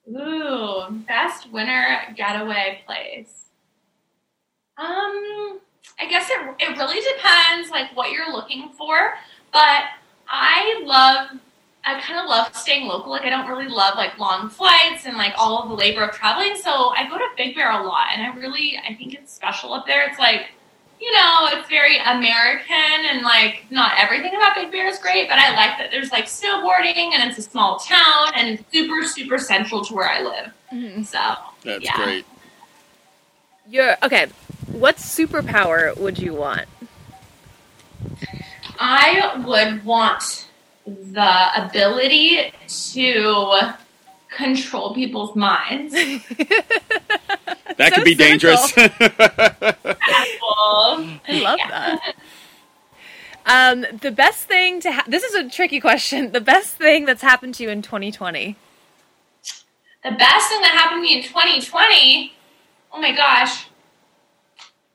[0.09, 3.47] Ooh, best winter getaway place.
[4.77, 5.59] Um,
[6.01, 9.15] I guess it it really depends like what you're looking for,
[9.53, 9.83] but
[10.29, 11.39] I love
[11.85, 13.11] I kind of love staying local.
[13.13, 16.15] Like I don't really love like long flights and like all of the labor of
[16.15, 16.55] traveling.
[16.57, 19.73] So I go to Big Bear a lot, and I really I think it's special
[19.73, 20.07] up there.
[20.09, 20.51] It's like
[21.01, 22.75] you know, it's very American
[23.09, 26.25] and like not everything about Big Bear is great, but I like that there's like
[26.27, 30.53] snowboarding and it's a small town and super, super central to where I live.
[30.73, 31.03] Mm-hmm.
[31.05, 31.21] So
[31.65, 31.97] That's Yeah.
[32.05, 32.27] great.
[33.69, 34.27] You're okay.
[34.67, 36.67] What superpower would you want?
[38.79, 40.47] I would want
[40.87, 42.53] the ability
[42.93, 43.75] to
[44.35, 45.95] control people's minds.
[47.77, 48.73] That So could be dangerous.
[48.77, 48.91] I
[51.29, 52.15] love that.
[53.47, 56.33] Um, the best thing to ha- this is a tricky question.
[56.33, 58.57] The best thing that's happened to you in 2020.
[60.05, 62.33] the best thing that happened to me in 2020,
[62.93, 63.69] oh my gosh,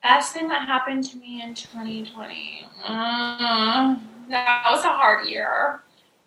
[0.01, 2.67] best thing that happened to me in 2020.
[2.83, 3.95] Uh,
[4.29, 5.81] that was a hard year.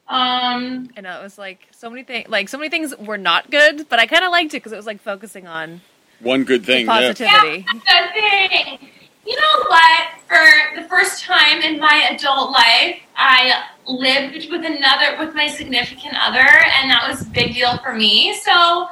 [0.08, 2.28] Um, I know it was like so many things.
[2.28, 4.76] Like so many things were not good, but I kind of liked it because it
[4.76, 5.80] was like focusing on
[6.20, 6.86] One good thing.
[6.86, 6.92] Yeah.
[6.92, 7.66] positivity.
[7.66, 8.88] Yeah, the thing.
[9.26, 10.08] You know what?
[10.28, 16.14] For the first time in my adult life, I lived with another, with my significant
[16.20, 18.34] other, and that was a big deal for me.
[18.44, 18.88] So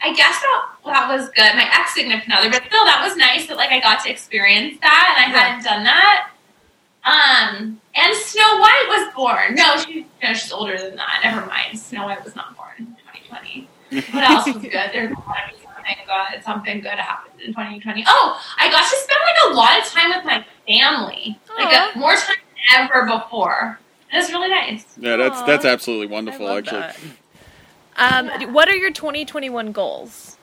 [0.00, 1.54] I guess that that was good.
[1.56, 4.78] My ex significant other, but still, that was nice that like I got to experience
[4.80, 5.44] that, and I Yeah.
[5.44, 6.30] hadn't done that.
[7.04, 9.54] Um, and Snow White was born.
[9.54, 11.20] No, she, no, she's older than that.
[11.24, 11.78] Never mind.
[11.78, 12.86] Snow White was not born in
[13.30, 13.68] 2020.
[14.12, 14.90] What else was good?
[14.92, 16.44] There's gotta be something good.
[16.44, 18.04] Something good happened in 2020.
[18.06, 21.92] Oh, I got to spend like a lot of time with my family, like Aw.
[21.94, 22.36] a, more time
[22.70, 23.78] than ever before.
[24.12, 24.84] And it's really nice.
[24.98, 25.46] Yeah, that's Aw.
[25.46, 26.46] that's absolutely I wonderful.
[26.46, 26.96] love Actually, that.
[27.98, 28.46] Um, Yeah.
[28.46, 30.36] what are your 2021 goals?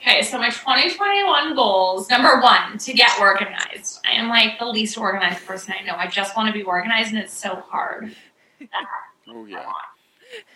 [0.00, 4.00] Okay, so my 2021 goals number one, to get organized.
[4.06, 5.94] I am like the least organized person I know.
[5.96, 8.14] I just want to be organized, and it's so hard.
[9.28, 9.72] oh yeah.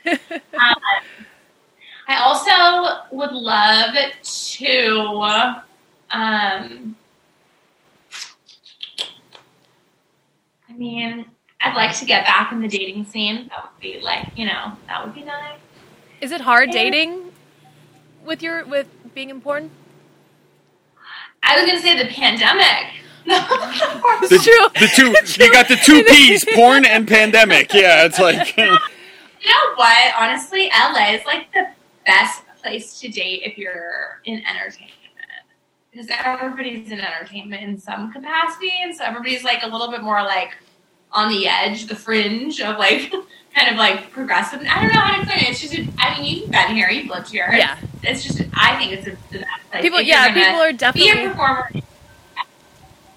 [0.07, 0.77] Um,
[2.09, 5.01] I also would love to.
[6.11, 6.97] Um,
[10.68, 11.27] I mean,
[11.62, 13.48] I'd like to get back in the dating scene.
[13.48, 15.59] That would be like, you know, that would be nice.
[16.20, 16.83] Is it hard Yeah.
[16.83, 17.33] dating
[18.25, 19.70] with your with being important?
[21.42, 22.87] I was gonna say the pandemic.
[23.25, 24.68] The, It's true.
[24.81, 24.88] the
[25.37, 27.72] two you got the two P's, porn and pandemic.
[27.72, 30.14] Yeah, it's like You know what?
[30.18, 31.68] Honestly, LA is like the
[32.07, 34.90] best place to date if you're in entertainment.
[35.92, 40.22] Because everybody's in entertainment in some capacity, and so everybody's like a little bit more
[40.22, 40.51] like
[41.12, 43.11] on the edge, the fringe of like
[43.55, 44.61] kind of like progressive.
[44.61, 45.51] I don't know how to explain it.
[45.51, 47.48] It's just, I mean, you've been here, you've lived here.
[47.53, 47.77] Yeah.
[48.03, 49.83] It's just, I think it's a, the best place.
[49.83, 51.81] People, yeah, people are definitely Be a definitely.
[51.81, 51.83] performer.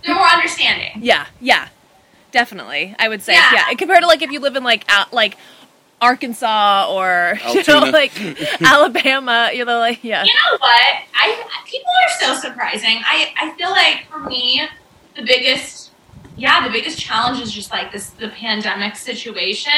[0.05, 1.01] They're more understanding.
[1.01, 1.69] Yeah, yeah,
[2.31, 2.95] definitely.
[2.99, 3.51] I would say, Yeah.
[3.69, 3.73] yeah.
[3.73, 5.37] Compared to like if you live in like out like
[6.01, 8.11] Arkansas or you know like
[8.61, 10.95] Alabama, you know, like yeah, You know what?
[11.15, 12.97] I people are so surprising.
[13.03, 14.61] I I feel like for me,
[15.15, 15.84] the biggest
[16.37, 19.71] yeah, the biggest challenge is just like this the pandemic situation,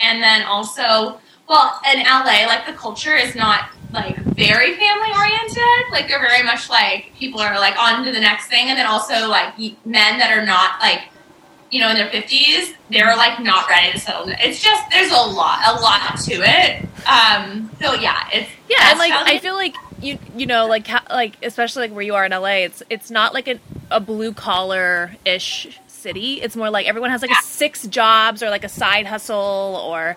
[0.00, 5.90] and then also well in LA, like the culture is not like very family oriented.
[5.90, 8.86] Like they're very much like people are like on to the next thing, and then
[8.86, 11.08] also like men that are not like
[11.70, 14.26] you know in their fifties, they're like not ready to settle.
[14.26, 14.36] down.
[14.40, 16.88] It's just there's a lot, a lot to it.
[17.06, 21.36] Um, so yeah, it's yeah, and like I feel like you you know like like
[21.42, 23.58] especially like where you are in LA, it's it's not like a,
[23.90, 26.40] a blue collar ish city.
[26.42, 30.16] It's more like everyone has like a six jobs or like a side hustle or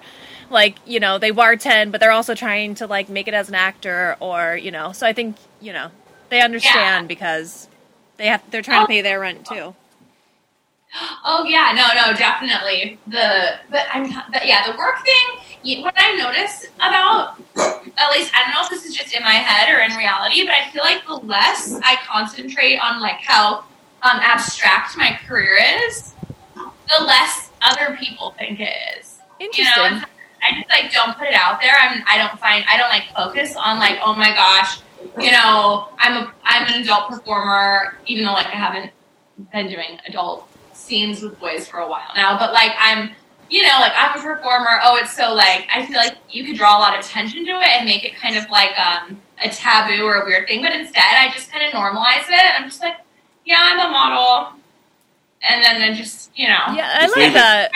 [0.50, 3.56] like you know they bartend, but they're also trying to like make it as an
[3.56, 4.92] actor or you know.
[4.92, 5.90] So I think you know
[6.30, 7.68] they understand because
[8.18, 9.76] they have they're trying to pay their rent too.
[11.26, 12.98] Oh yeah, no, no, definitely.
[13.08, 15.84] The but I'm but yeah, the work thing.
[15.84, 17.38] What I notice about
[17.98, 20.46] at least I don't know if this is just in my head or in reality,
[20.46, 23.66] but I feel like the less I concentrate on like how
[24.06, 26.14] um, abstract my career is,
[26.56, 29.20] the less other people think it is.
[29.40, 29.84] You Interesting.
[29.84, 30.10] know, it's-
[30.44, 31.74] I just like don't put it out there.
[31.80, 34.80] I'm I don't find I don't like focus on like oh my gosh,
[35.20, 38.92] you know I'm a I'm an adult performer even though like I haven't
[39.52, 43.10] been doing adult scenes with boys for a while now, but like I'm
[43.50, 44.80] you know, like I'm a performer.
[44.84, 47.52] Oh, it's so like I feel like you could draw a lot of attention to
[47.52, 50.62] it and make it kind of like um, a taboo or a weird thing.
[50.62, 52.60] But instead, I just kind of normalize it.
[52.60, 52.96] I'm just like,
[53.46, 54.60] yeah, I'm a model,
[55.42, 57.70] and then then just you know, yeah, I like that.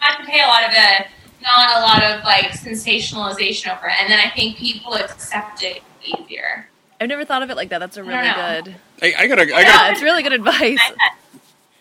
[0.00, 1.06] I have to pay a lot of the
[1.42, 5.82] not a lot of like sensationalization over it, and then I think people accept it
[6.04, 6.68] easier.
[7.00, 7.78] I've never thought of it like that.
[7.78, 8.76] That's a really good.
[9.02, 10.80] I, I got I got yeah, it's really good advice.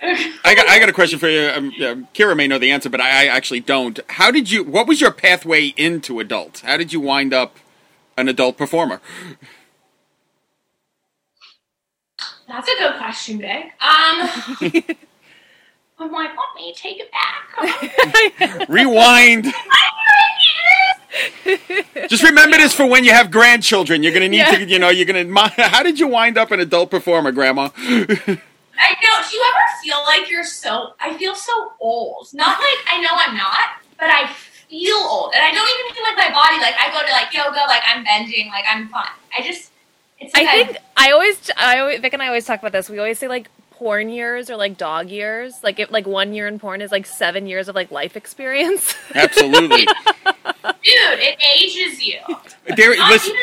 [0.02, 1.50] I got I got a question for you.
[1.50, 4.00] Um, yeah, Kira may know the answer, but I, I actually don't.
[4.10, 4.64] How did you?
[4.64, 6.60] What was your pathway into adult?
[6.60, 7.58] How did you wind up
[8.18, 9.00] an adult performer?
[12.48, 13.72] That's a good question, Vic.
[13.82, 14.30] Um,
[16.00, 18.68] I'm like, let me take it back.
[18.70, 19.46] Rewind.
[22.10, 24.04] Just remember this for when you have grandchildren.
[24.04, 24.52] You're going to need yeah.
[24.52, 25.34] to, you know, you're going to.
[25.64, 27.70] How did you wind up an adult performer, Grandma?
[27.78, 28.36] I know.
[29.30, 30.94] Do you ever feel like you're so?
[31.00, 32.28] I feel so old.
[32.34, 36.04] Not like I know I'm not, but I feel old, and I don't even feel
[36.04, 36.60] like my body.
[36.60, 39.12] Like I go to like yoga, like I'm bending, like I'm fine.
[39.38, 39.72] I just.
[40.26, 42.72] It's like I think I, I always, I always, Vic and I always talk about
[42.72, 42.90] this.
[42.90, 45.62] We always say like porn years or like dog years.
[45.64, 48.96] Like if like one year in porn is like seven years of like life experience.
[49.16, 49.86] Absolutely.
[49.86, 49.88] Dude,
[50.86, 52.20] it ages you.
[52.76, 53.36] There, listen,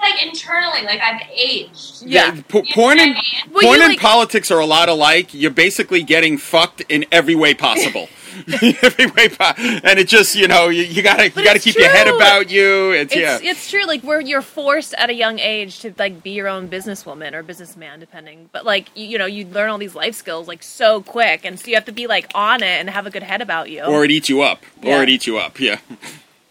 [0.00, 2.02] like internally, like I've aged.
[2.02, 3.14] Yeah, yeah p- porn and
[3.52, 5.34] well, porn and like, politics are a lot alike.
[5.34, 8.08] You're basically getting fucked in every way possible.
[8.82, 11.84] every way, po- and it just you know you, you gotta you gotta keep true.
[11.84, 12.92] your head about you.
[12.92, 13.84] It's, it's, yeah, it's true.
[13.86, 17.42] Like where you're forced at a young age to like be your own businesswoman or
[17.42, 18.48] businessman, depending.
[18.52, 21.58] But like you, you know, you learn all these life skills like so quick, and
[21.58, 23.82] so you have to be like on it and have a good head about you,
[23.82, 24.98] or it eats you up, yeah.
[24.98, 25.58] or it eats you up.
[25.60, 25.78] Yeah.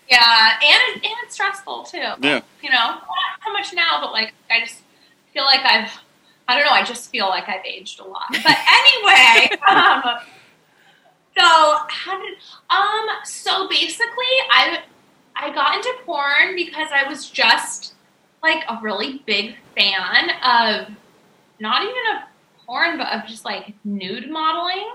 [0.10, 1.98] Yeah, and and it's stressful too.
[1.98, 2.42] Yeah.
[2.62, 3.02] You know, not
[3.40, 4.82] how much now, but like I just
[5.34, 5.92] feel like I've
[6.48, 8.28] I don't know, I just feel like I've aged a lot.
[8.30, 10.20] But anyway, um,
[11.38, 12.38] so how did
[12.70, 14.80] um so basically I
[15.36, 17.94] I got into porn because I was just
[18.42, 20.96] like a really big fan of
[21.60, 22.24] not even of
[22.66, 24.92] porn, but of just like nude modeling.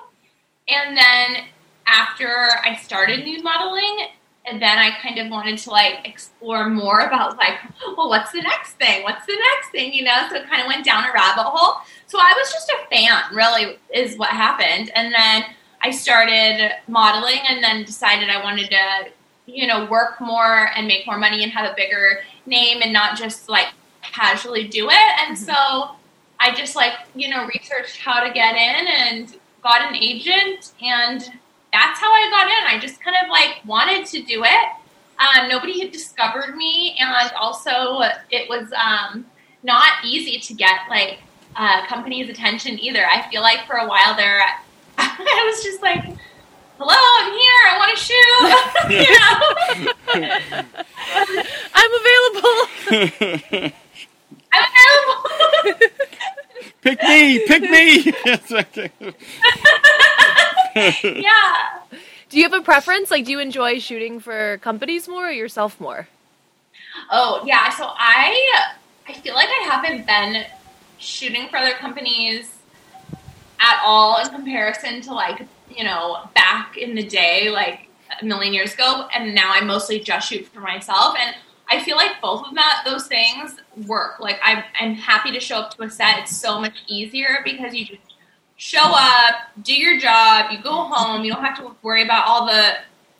[0.68, 1.44] And then
[1.86, 4.08] after I started nude modeling,
[4.44, 7.58] and then I kind of wanted to like explore more about like,
[7.96, 9.04] well, what's the next thing?
[9.04, 9.92] What's the next thing?
[9.92, 11.76] You know, so it kind of went down a rabbit hole.
[12.06, 14.90] So I was just a fan, really, is what happened.
[14.94, 15.44] And then
[15.82, 19.10] I started modeling, and then decided I wanted to,
[19.46, 23.18] you know, work more and make more money and have a bigger name, and not
[23.18, 23.68] just like
[24.02, 25.20] casually do it.
[25.26, 25.44] And mm-hmm.
[25.44, 25.96] so
[26.38, 31.20] I just like, you know, researched how to get in and got an agent and
[31.72, 32.76] that's how I got in.
[32.76, 34.68] I just kind of like wanted to do it.
[35.18, 39.24] Um, nobody had discovered me, and also it was um,
[39.62, 41.20] not easy to get like
[41.56, 43.06] uh, companies' attention either.
[43.06, 44.42] I feel like for a while there,
[45.20, 46.02] I was just like,
[46.78, 47.62] "Hello, I'm here.
[47.68, 48.40] I want to shoot."
[48.92, 49.36] you know,
[51.74, 52.58] I'm available.
[54.52, 55.90] I'm available.
[56.82, 58.12] pick me, pick me.
[61.22, 61.78] yeah.
[62.28, 63.10] Do you have a preference?
[63.10, 66.08] Like, do you enjoy shooting for companies more or yourself more?
[67.10, 68.70] Oh yeah, so I
[69.08, 70.46] I feel like I haven't been
[70.98, 72.48] shooting for other companies
[73.62, 77.88] at all in comparison to like you know back in the day, like
[78.20, 81.34] a million years ago, and now I mostly just shoot for myself and.
[81.70, 84.20] I feel like both of that those things work.
[84.20, 86.18] Like I'm, I'm happy to show up to a set.
[86.18, 88.02] It's so much easier because you just
[88.56, 92.46] show up, do your job, you go home, you don't have to worry about all
[92.46, 92.74] the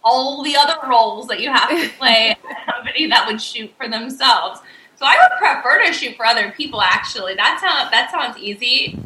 [0.05, 4.61] all the other roles that you have to play company that would shoot for themselves.
[4.97, 7.35] So I would prefer to shoot for other people actually.
[7.35, 8.99] That sounds that sounds easy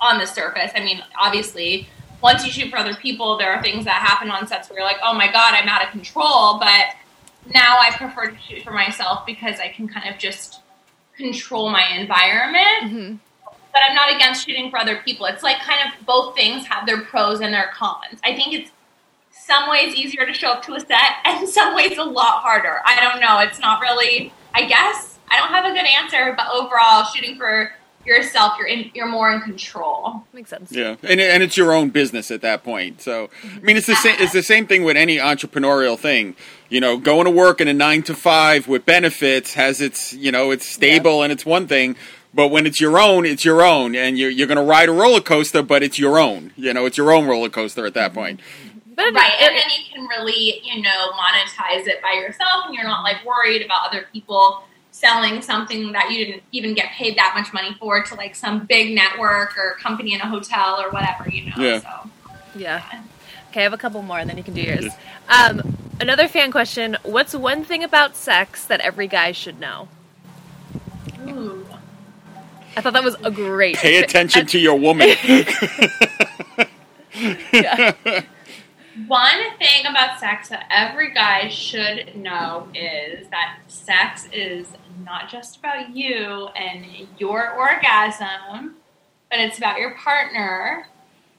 [0.00, 0.70] on the surface.
[0.74, 1.88] I mean, obviously,
[2.22, 4.86] once you shoot for other people, there are things that happen on sets where you're
[4.86, 6.94] like, "Oh my god, I'm out of control." But
[7.54, 10.60] now I prefer to shoot for myself because I can kind of just
[11.16, 12.82] control my environment.
[12.82, 13.16] Mm-hmm
[13.72, 15.26] but I'm not against shooting for other people.
[15.26, 18.20] It's like kind of both things have their pros and their cons.
[18.24, 18.70] I think it's
[19.30, 22.80] some ways easier to show up to a set and some ways a lot harder.
[22.84, 23.38] I don't know.
[23.38, 27.72] It's not really, I guess, I don't have a good answer, but overall, shooting for
[28.04, 30.24] yourself, you're in, you're more in control.
[30.32, 30.72] Makes sense.
[30.72, 33.00] Yeah, and and it's your own business at that point.
[33.00, 34.16] So, I mean, it's the same.
[34.18, 36.36] It's the same thing with any entrepreneurial thing.
[36.68, 40.30] You know, going to work in a nine to five with benefits has its, you
[40.30, 41.24] know, it's stable yeah.
[41.24, 41.96] and it's one thing.
[42.32, 44.92] But when it's your own, it's your own, and you're, you're going to ride a
[44.92, 46.52] roller coaster, but it's your own.
[46.56, 48.38] You know, it's your own roller coaster at that point.
[48.94, 52.84] But right, and then you can really, you know, monetize it by yourself, and you're
[52.84, 57.34] not like worried about other people selling something that you didn't even get paid that
[57.36, 61.28] much money for to like some big network or company in a hotel or whatever,
[61.28, 61.56] you know.
[61.56, 61.80] Yeah.
[61.80, 62.10] So,
[62.54, 63.02] yeah.
[63.50, 64.92] Okay, I have a couple more, and then you can do yours.
[65.28, 69.88] Um, another fan question: What's one thing about sex that every guy should know?
[71.26, 71.66] Ooh.
[72.76, 73.76] I thought that was a great.
[73.76, 75.16] Pay attention to your woman.
[77.52, 77.94] Yeah.
[79.06, 84.66] One thing about sex that every guy should know is that sex is
[85.04, 86.84] not just about you and
[87.18, 88.76] your orgasm,
[89.30, 90.86] but it's about your partner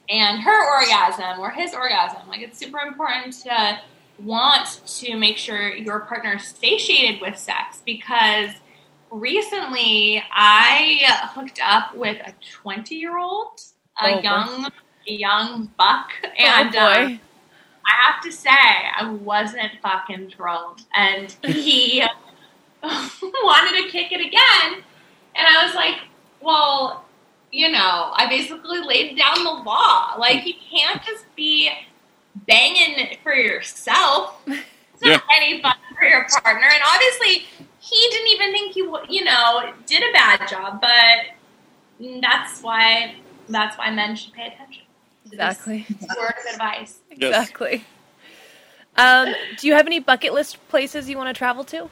[0.08, 2.28] and her orgasm or his orgasm.
[2.28, 3.80] Like, it's super important to
[4.18, 8.50] want to make sure your partner is satiated with sex because
[9.10, 11.00] recently I
[11.34, 12.32] hooked up with a
[12.62, 13.60] 20 year old,
[14.02, 14.64] a Oh, young,
[15.08, 16.78] a young buck, oh and boy.
[17.14, 17.20] Um,
[17.86, 20.82] I have to say, I wasn't fucking thrilled.
[20.94, 22.02] And he
[22.82, 24.82] wanted to kick it again.
[25.34, 25.96] And I was like,
[26.40, 27.04] well,
[27.50, 30.14] you know, I basically laid down the law.
[30.18, 31.70] Like, you can't just be
[32.46, 34.40] banging for yourself.
[34.94, 36.68] It's not any fun for your partner.
[36.72, 37.46] And obviously,
[37.80, 40.80] he didn't even think he, wa- you know, did a bad job.
[40.80, 43.16] But that's why,
[43.48, 44.84] that's why men should pay attention.
[45.24, 45.86] To this exactly.
[46.18, 46.98] Word of advice.
[47.10, 47.84] Exactly.
[48.96, 51.88] Um, do you have any bucket list places you want to travel to?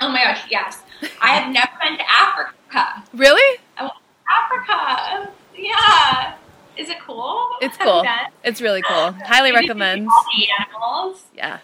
[0.00, 0.80] Oh my gosh, yes.
[1.20, 3.04] I have never been to Africa.
[3.14, 3.60] Really?
[3.78, 5.30] Africa.
[5.56, 6.34] Yeah.
[6.76, 7.48] Is it cool?
[7.60, 8.02] It's cool.
[8.02, 8.32] been?
[8.42, 9.12] It's really cool.
[9.12, 10.08] Highly Did you see recommend.
[10.08, 11.22] All the animals.
[11.36, 11.58] Yeah.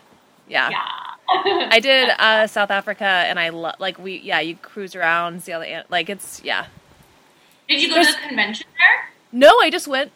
[0.49, 0.71] Yeah.
[0.71, 1.69] Yeah.
[1.71, 5.53] I did uh, South Africa, and I love like we yeah you cruise around, see
[5.53, 6.66] all the an- like it's yeah.
[7.69, 9.11] Did you go to the convention there?
[9.31, 10.11] No, I just went.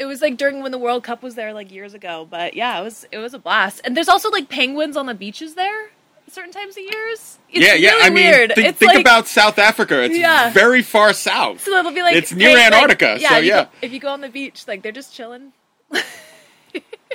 [0.00, 2.26] It was like during when the World Cup was there, like years ago.
[2.28, 3.82] But yeah, it was it was a blast.
[3.84, 5.90] And there's also like penguins on the beaches there,
[6.30, 7.38] certain times of years.
[7.50, 7.90] It's yeah, yeah.
[7.90, 8.52] really I mean, weird.
[8.54, 10.02] thi- it's think like, about South Africa.
[10.02, 10.50] It's Yeah.
[10.52, 11.60] very far south.
[11.62, 13.64] So it'll be like It's near like- Antarctica, yeah, so if you yeah.
[13.64, 15.52] go- if you go on the beach, like they're just chilling.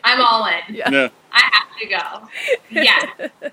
[0.03, 0.75] I'm all in.
[0.75, 0.89] Yeah.
[0.91, 1.07] Yeah.
[1.31, 2.29] I have to go.
[2.81, 2.99] Yeah.
[3.41, 3.51] and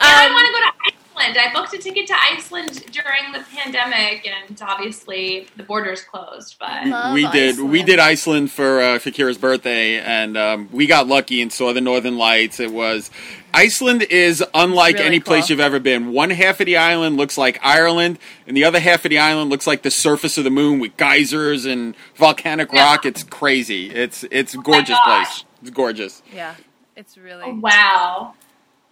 [0.00, 0.58] I Um, want to go
[0.90, 1.38] to Iceland.
[1.38, 6.56] I booked a ticket to Iceland during the pandemic, and obviously the borders closed.
[6.58, 7.86] But Love we did we Iceland.
[7.86, 11.80] did Iceland for uh, for Kira's birthday, and um, we got lucky and saw the
[11.80, 12.60] Northern Lights.
[12.60, 13.10] It was
[13.52, 16.12] Iceland is unlike Really any place you've ever been.
[16.12, 19.50] One half of the island looks like Ireland, and the other half of the island
[19.50, 22.82] looks like the surface of the moon with geysers and volcanic Yeah.
[22.84, 23.06] rock.
[23.06, 23.90] It's crazy.
[23.90, 25.26] It's it's a gorgeous gosh.
[25.26, 25.44] place.
[25.62, 26.22] It's gorgeous.
[26.34, 26.54] yeah,
[26.96, 28.34] it's really wow.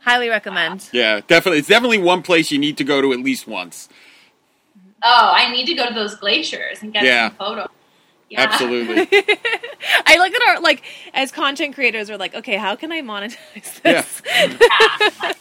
[0.02, 0.88] Highly recommend.
[0.92, 1.58] Yeah, definitely.
[1.58, 3.88] It's definitely one place you need to go to at least once.
[5.02, 7.28] Oh, I need to go to those glaciers and get Yeah.
[7.28, 7.68] some photos.
[8.30, 8.42] Yeah.
[8.42, 8.96] Absolutely.
[10.06, 10.82] I like that our like
[11.12, 14.22] as content creators we're like, okay, how can I monetize this?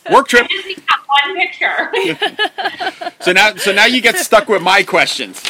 [0.11, 0.45] Work trip.
[0.45, 1.35] I just need that one
[2.99, 3.13] picture.
[3.21, 5.41] So now so now you get stuck with my questions.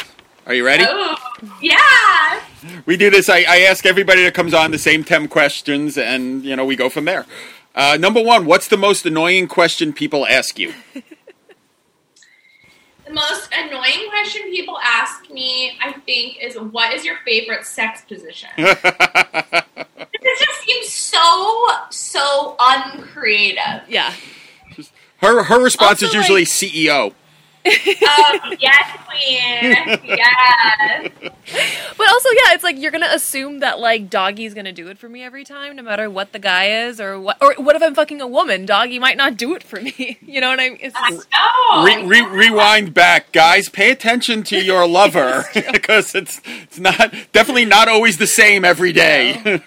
[0.46, 0.84] Are you ready?
[0.84, 1.14] Ooh,
[1.60, 2.40] yeah.
[2.84, 3.28] We do this.
[3.28, 6.74] I, I ask everybody that comes on the same 10 questions, and, you know, we
[6.74, 7.26] go from there.
[7.74, 10.72] Uh, number one, what's the most annoying question people ask you?
[13.06, 18.02] The most annoying question people ask me, I think, is what is your favorite sex
[18.02, 18.48] position?
[18.56, 23.82] it just seems so, so uncreative.
[23.88, 24.12] yeah.
[25.20, 27.14] Her her response Also, is usually like- CEO.
[27.64, 30.00] Um, yes, queen.
[30.04, 31.10] Yes.
[31.96, 35.08] But also, yeah, it's like you're gonna assume that like doggy's gonna do it for
[35.08, 37.36] me every time, no matter what the guy is, or what.
[37.40, 38.66] Or what if I'm fucking a woman?
[38.66, 40.18] Doggy might not do it for me.
[40.32, 40.78] You know what I mean?
[40.80, 41.84] It's I just, know.
[41.84, 43.68] Re- re- rewind back, guys.
[43.68, 48.92] Pay attention to your lover because it's it's not definitely not always the same every
[48.92, 49.60] day.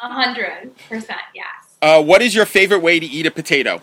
[0.00, 1.46] A hundred percent, yes.
[1.80, 3.80] uh, what is your favorite way to eat a potato?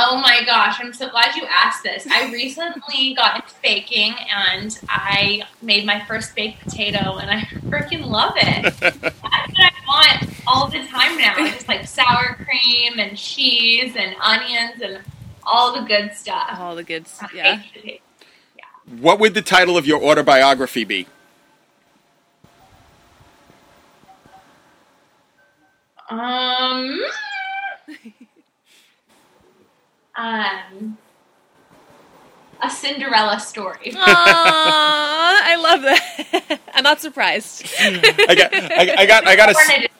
[0.00, 2.06] Oh my gosh, I'm so glad you asked this.
[2.08, 8.06] I recently got into baking and I made my first baked potato and I freaking
[8.06, 8.74] love it.
[8.80, 11.34] That's what I want all the time now.
[11.38, 15.00] Just like sour cream and cheese and onions and
[15.42, 16.56] all the good stuff.
[16.60, 17.08] all the good.
[17.08, 17.32] stuff.
[17.34, 17.60] Yeah.
[17.74, 18.02] Baked.
[19.00, 21.06] What would the title of your autobiography be?
[26.08, 26.98] Um,
[30.18, 30.98] um,
[32.60, 33.78] a Cinderella story.
[33.92, 36.60] Aww, I love that.
[36.74, 37.64] I'm not surprised.
[37.80, 39.90] I got I, I got I got a Born edition.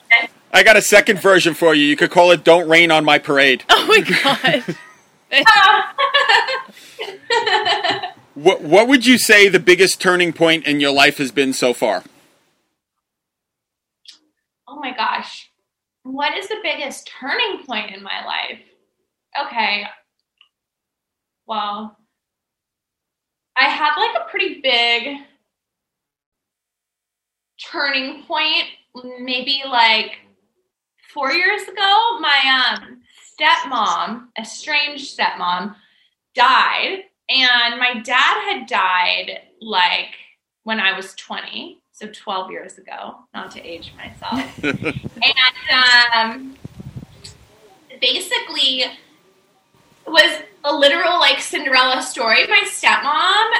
[0.51, 1.85] I got a second version for you.
[1.85, 4.75] You could call it "Don't Rain on My Parade." Oh my god.
[8.35, 11.73] What What would you say the biggest turning point in your life has been so
[11.73, 12.03] far?
[14.65, 15.49] oh my gosh.
[16.03, 18.59] What is the biggest turning point in my life?
[19.45, 19.83] Okay.
[21.49, 21.97] Well,
[23.57, 25.17] I had like a pretty big
[27.59, 28.65] turning point,
[29.19, 30.19] maybe like
[31.11, 33.01] four years ago, my um,
[33.41, 35.75] stepmom, estranged stepmom,
[36.35, 37.05] died.
[37.29, 40.13] And my dad had died like
[40.65, 44.63] when I was 20, so 12 years ago, not to age myself.
[44.63, 46.55] and um,
[47.99, 48.85] basically,
[50.09, 52.45] was a literal like Cinderella story.
[52.47, 53.51] My stepmom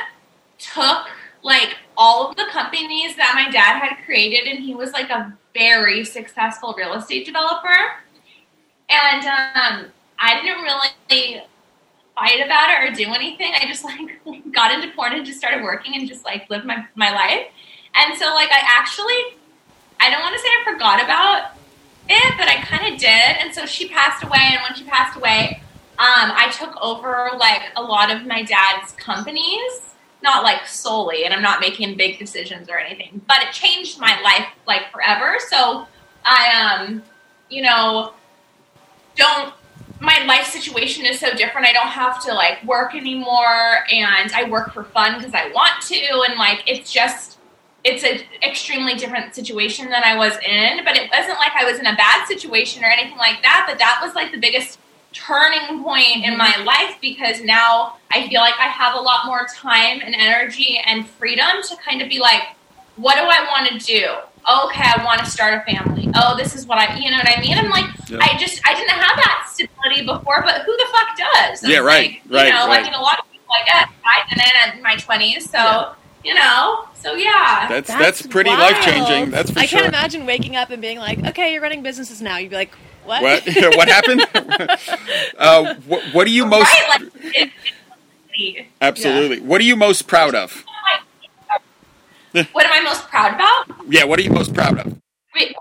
[0.57, 1.07] took
[1.41, 5.33] like all of the companies that my dad had created, and he was like a
[5.53, 7.77] very successful real estate developer.
[8.89, 9.85] And um,
[10.17, 11.41] I didn't really
[12.15, 13.53] fight about it or do anything.
[13.55, 13.83] I just
[14.25, 17.47] like got into porn and just started working and just like lived my, my life.
[17.95, 19.39] And so like I actually
[19.99, 21.51] I don't want to say I forgot about
[22.07, 23.09] it, but I kind of did.
[23.09, 25.61] And so she passed away, and when she passed away,
[25.99, 31.33] um, I took over like a lot of my dad's companies, not like solely, and
[31.33, 35.35] I'm not making big decisions or anything, but it changed my life like forever.
[35.49, 35.87] So
[36.23, 37.03] I, um,
[37.49, 38.13] you know,
[39.15, 39.53] don't.
[39.99, 41.67] My life situation is so different.
[41.67, 45.81] I don't have to like work anymore, and I work for fun because I want
[45.87, 47.39] to, and like it's just
[47.83, 51.77] it's an extremely different situation than I was in, but it wasn't like I was
[51.77, 53.65] in a bad situation or anything like that.
[53.67, 54.79] But that was like the biggest
[55.13, 59.47] turning point in my life because now I feel like I have a lot more
[59.53, 62.43] time and energy and freedom to kind of be like,
[62.95, 64.05] what do I want to do?
[64.49, 66.09] Okay, I want to start a family.
[66.15, 67.57] Oh, this is what I, you know what I mean?
[67.57, 68.19] I'm like, yep.
[68.21, 71.63] I just, I didn't have that stability before, but who the fuck does?
[71.63, 72.47] yeah, right, like, right.
[72.47, 72.81] You know, right.
[72.81, 75.57] like in a lot of people, I guess I didn't in my 20s, so.
[75.57, 75.93] Yeah
[76.23, 76.85] you know.
[76.95, 79.31] So yeah, that's that's, that's pretty life changing.
[79.31, 79.79] That's for I sure.
[79.79, 82.37] can't imagine waking up and being like, okay, you're running businesses now.
[82.37, 82.73] You'd be like,
[83.09, 83.23] what?
[83.23, 83.43] What?
[83.75, 84.21] what happened?
[85.37, 86.71] uh, what, what, are you most?
[86.89, 87.01] Right,
[88.37, 89.37] like, Absolutely.
[89.37, 89.43] Yeah.
[89.43, 90.63] What are you most proud of?
[92.31, 93.85] what am I most proud about?
[93.89, 94.03] Yeah.
[94.05, 94.85] What are you most proud of?
[95.35, 95.55] Wait.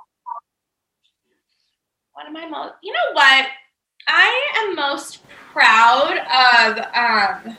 [2.12, 2.74] What am I most?
[2.82, 3.46] You know what?
[4.06, 5.20] I am most
[5.52, 7.46] proud of.
[7.48, 7.56] Um,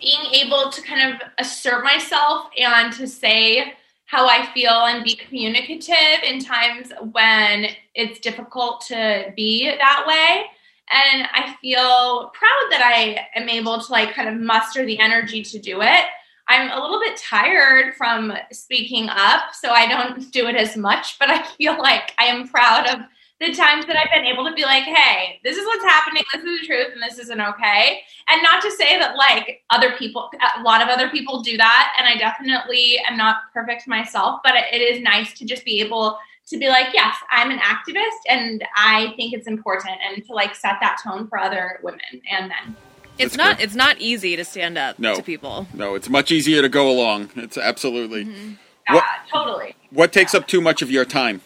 [0.00, 3.74] being able to kind of assert myself and to say
[4.10, 10.46] how I feel and be communicative in times when it's difficult to be that way.
[10.90, 15.44] And I feel proud that I am able to like kind of muster the energy
[15.44, 16.06] to do it.
[16.48, 21.16] I'm a little bit tired from speaking up, so I don't do it as much,
[21.20, 23.02] but I feel like I am proud of
[23.40, 26.44] the times that I've been able to be like, hey, this is what's happening, this
[26.44, 28.02] is the truth, and this isn't okay.
[28.28, 31.94] And not to say that like other people, a lot of other people do that,
[31.98, 36.18] and I definitely am not perfect myself, but it is nice to just be able
[36.48, 40.54] to be like, yes, I'm an activist, and I think it's important, and to like
[40.54, 42.76] set that tone for other women and men.
[43.18, 43.60] It's not.
[43.60, 45.14] It's not easy to stand up no.
[45.14, 45.66] to people.
[45.74, 47.28] No, it's much easier to go along.
[47.36, 48.24] It's absolutely.
[48.24, 48.52] Mm-hmm.
[48.88, 49.76] Yeah, what, totally.
[49.90, 50.40] What takes yeah.
[50.40, 51.42] up too much of your time?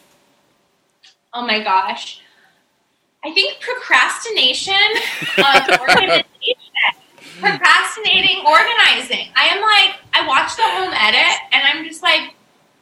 [1.35, 2.21] Oh my gosh.
[3.25, 4.75] I think procrastination
[5.39, 6.25] of uh, organization.
[7.41, 9.29] Procrastinating organizing.
[9.35, 12.35] I am like, I watch the home edit and I'm just like,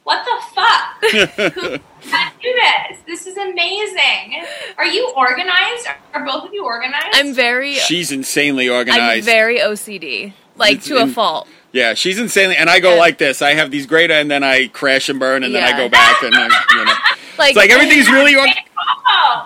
[0.03, 1.53] what the fuck?
[1.53, 2.99] Who can do this?
[3.07, 4.45] This is amazing.
[4.77, 5.87] Are you organized?
[6.13, 7.07] Are both of you organized?
[7.13, 7.75] I'm very.
[7.75, 9.01] She's insanely organized.
[9.01, 11.47] I'm very OCD, like it's to in, a fault.
[11.73, 13.41] Yeah, she's insanely, and I go like this.
[13.41, 15.65] I have these great, and then I crash and burn, and yeah.
[15.65, 16.93] then I go back, and then, you know.
[17.39, 18.33] Like, it's like everything's really.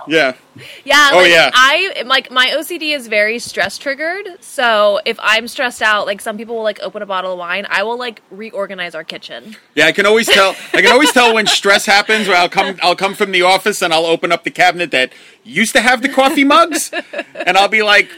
[0.08, 0.36] Yeah.
[0.84, 1.10] Yeah.
[1.14, 1.52] Oh like, yeah.
[1.54, 4.26] I like my OCD is very stress triggered.
[4.42, 7.66] So if I'm stressed out, like some people will like open a bottle of wine,
[7.70, 9.56] I will like reorganize our kitchen.
[9.76, 10.56] Yeah, I can always tell.
[10.74, 12.28] I can always tell when stress happens.
[12.28, 15.14] Where I'll come, I'll come from the office and I'll open up the cabinet that
[15.44, 16.92] used to have the coffee mugs,
[17.34, 18.10] and I'll be like,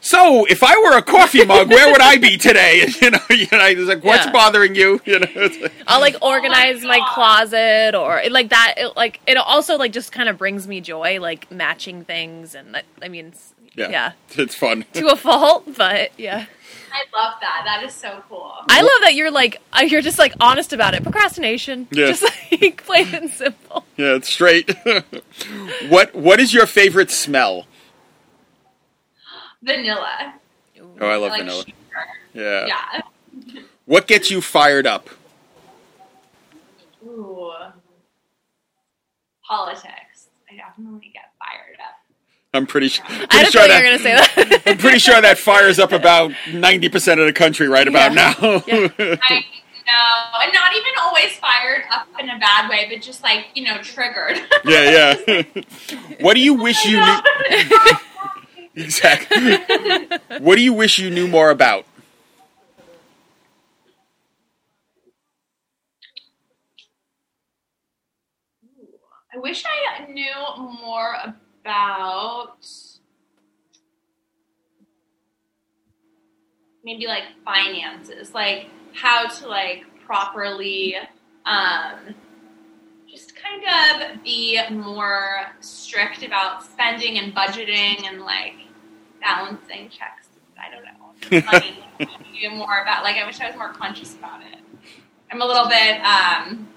[0.00, 2.86] so if I were a coffee mug, where would I be today?
[3.02, 4.32] you know, you know, it's like, what's yeah.
[4.32, 5.00] bothering you?
[5.08, 8.74] You know, like, I'll like organize oh my, my, closet or like that.
[8.76, 12.74] It, like it also like just kind of brings me joy, like matching things, and
[12.74, 13.32] that, I mean,
[13.74, 16.44] yeah, yeah, it's fun to a fault, but yeah.
[16.92, 17.62] I love that.
[17.64, 18.52] That is so cool.
[18.68, 21.02] I love that you're like uh, you're just like honest about it.
[21.02, 21.88] Procrastination.
[21.90, 22.08] Yeah.
[22.08, 23.84] Just like plain and simple.
[23.96, 24.70] Yeah, it's straight.
[25.88, 27.66] what What is your favorite smell?
[29.62, 30.34] Vanilla.
[31.00, 31.64] Oh, I love like vanilla.
[31.64, 31.76] Sugar.
[32.34, 32.66] Yeah.
[32.66, 33.62] Yeah.
[33.86, 35.08] what gets you fired up?
[37.04, 37.52] Ooh.
[39.46, 40.28] Politics.
[40.50, 41.94] I definitely get fired up.
[42.54, 43.04] I'm pretty, sure.
[43.04, 44.62] Pretty I sure that, you're to say that.
[44.66, 48.34] I'm pretty sure that fires up about 90% of the country right about yeah.
[48.40, 48.62] now.
[48.66, 48.88] Yeah.
[49.22, 49.44] I
[49.88, 50.42] know.
[50.42, 53.78] And not even always fired up in a bad way, but just like, you know,
[53.82, 54.40] triggered.
[54.64, 55.42] yeah, yeah.
[56.20, 57.18] what do you wish you knew?
[58.74, 59.56] Exactly.
[60.38, 61.84] what do you wish you knew more about?
[69.34, 70.32] I wish I knew
[70.80, 71.16] more
[71.60, 72.66] about
[76.84, 80.96] maybe like finances, like how to like properly
[81.44, 82.14] um,
[83.48, 88.54] kind of be more strict about spending and budgeting and like
[89.20, 90.28] balancing checks.
[90.58, 91.42] I don't know.
[91.52, 91.84] Money.
[92.56, 94.58] more about like I wish I was more conscious about it.
[95.30, 96.68] I'm a little bit um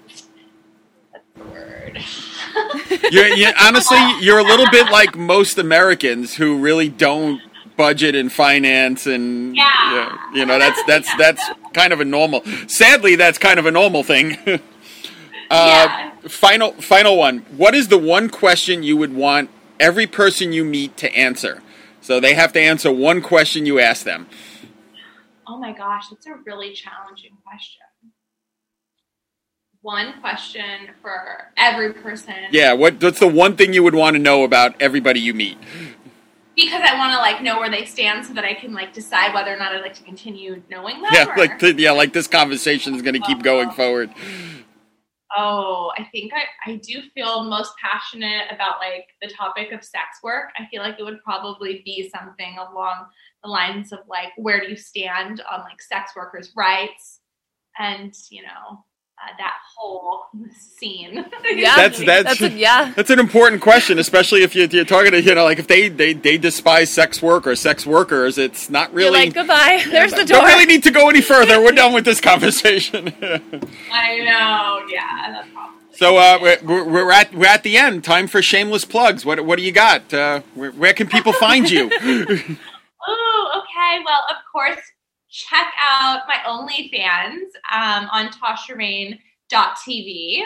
[1.10, 1.98] what's the word?
[3.12, 7.40] you're, you're, honestly, you're a little bit like most Americans who really don't
[7.76, 9.64] budget and finance and Yeah.
[9.94, 11.42] yeah, you know that's that's that's
[11.72, 12.42] kind of a normal.
[12.66, 14.36] Sadly, that's kind of a normal thing.
[14.46, 14.58] uh,
[15.50, 16.11] Yeah.
[16.28, 17.38] Final final one.
[17.56, 19.50] What is the one question you would want
[19.80, 21.62] every person you meet to answer?
[22.00, 24.26] So they have to answer one question you ask them.
[25.46, 27.82] Oh my gosh, that's a really challenging question.
[29.80, 32.34] One question for every person.
[32.52, 35.58] Yeah, what what's the one thing you would want to know about everybody you meet?
[36.54, 39.34] Because I want to like know where they stand so that I can like decide
[39.34, 41.10] whether or not I'd like to continue knowing them.
[41.12, 43.72] Yeah, or- like yeah, like this conversation is going to keep going oh.
[43.72, 44.10] forward.
[45.36, 50.18] Oh, I think I, I do feel most passionate about like the topic of sex
[50.22, 50.50] work.
[50.58, 53.06] I feel like it would probably be something along
[53.42, 57.20] the lines of like where do you stand on like sex workers' rights
[57.78, 58.84] and you know
[59.22, 60.24] uh, that whole
[60.78, 61.24] scene.
[61.44, 62.92] Yeah, That's- that's- a, yeah.
[62.96, 65.88] That's an important question, especially if you're, you're talking to you know like if they,
[65.88, 69.10] they they despise sex work or sex workers, it's not You're really.
[69.26, 69.82] like goodbye.
[69.90, 70.38] There's the door.
[70.40, 71.60] don't really need to go any further.
[71.62, 73.08] We're done with this conversation.
[73.92, 75.78] I know, yeah, that's probably.
[75.92, 78.02] so uh, we're, we're at we're at the end.
[78.04, 79.24] Time for shameless plugs.
[79.24, 80.12] What what do you got?
[80.12, 81.90] Uh, where, where can people find you?
[83.08, 84.02] Oh, okay.
[84.04, 84.78] Well, of course,
[85.32, 88.28] check out my OnlyFans um, on
[89.50, 90.42] TashaReign.tv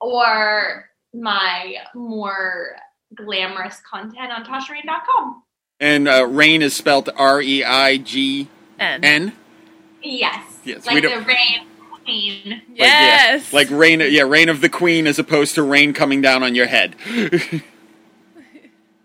[0.00, 2.76] or my more
[3.14, 5.42] glamorous content on TashaReign.com.
[5.80, 8.48] and uh, Reign is spelled R E I G
[8.78, 9.32] And N.
[10.02, 10.60] Yes.
[10.64, 11.66] Yes, like the rain
[12.04, 12.62] queen.
[12.74, 14.00] yes, Like, yeah, like rain.
[14.00, 16.96] Yeah, reign of the queen as opposed to rain coming down on your head.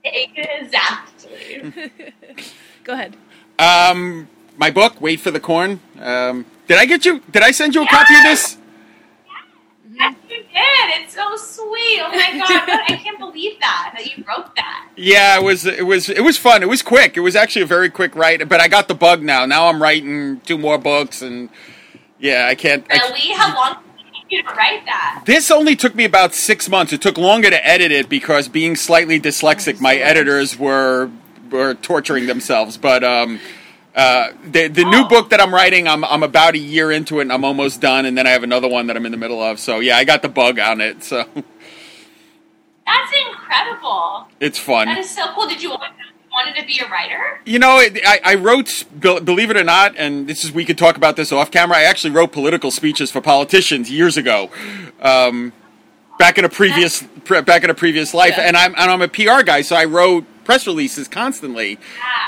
[0.04, 1.72] Exactly.
[2.84, 3.16] Go ahead.
[3.60, 4.28] Um,
[4.62, 5.80] my book, Wait for the Corn.
[6.00, 7.20] Um, did I get you?
[7.32, 8.58] Did I send you a copy of this?
[9.92, 11.02] yes, you did.
[11.02, 12.00] It's so sweet.
[12.00, 14.88] Oh my god, I can't believe that that you wrote that.
[14.96, 15.66] Yeah, it was.
[15.66, 16.10] It was.
[16.10, 16.62] It was fun.
[16.62, 17.18] It was quick.
[17.18, 18.48] It was actually a very quick write.
[18.48, 19.48] But I got the bug now.
[19.48, 21.50] Now I'm writing two more books, and
[22.20, 22.86] yeah, I can't.
[22.92, 23.34] I, Really?
[23.34, 25.24] How long did you to write that?
[25.26, 26.94] this only took me about six months.
[26.94, 31.10] It took longer to edit it because being slightly dyslexic, my editors were
[31.50, 32.78] were torturing themselves.
[32.78, 33.40] But um,
[33.96, 35.08] uh, the the new Oh.
[35.08, 38.06] book that I'm writing, I'm I'm about a year into it, and I'm almost done.
[38.06, 39.60] And then I have another one that I'm in the middle of.
[39.60, 41.04] So yeah, I got the bug on it.
[41.04, 41.26] So
[42.86, 44.28] That's incredible.
[44.40, 44.88] it's fun.
[44.88, 45.48] That is so cool.
[45.48, 45.84] Did you want
[46.32, 47.42] wanted to be a writer?
[47.46, 50.78] You know, it, I, I wrote, believe it or not, and this is we could
[50.78, 51.78] talk about this off camera.
[51.78, 54.50] I actually wrote political speeches for politicians years ago,
[55.02, 55.52] um,
[56.18, 58.44] back in a previous pre, back in a previous life, Yeah.
[58.48, 61.80] and I'm and I'm a PR guy, so I wrote press releases constantly.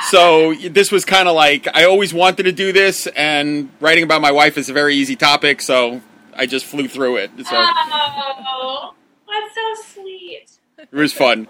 [0.09, 4.21] So this was kind of like I always wanted to do this, and writing about
[4.21, 6.01] my wife is a very easy topic, so
[6.33, 7.31] I just flew through it.
[7.45, 8.93] So Oh,
[9.27, 10.45] that's so sweet.
[10.77, 11.47] it was fun.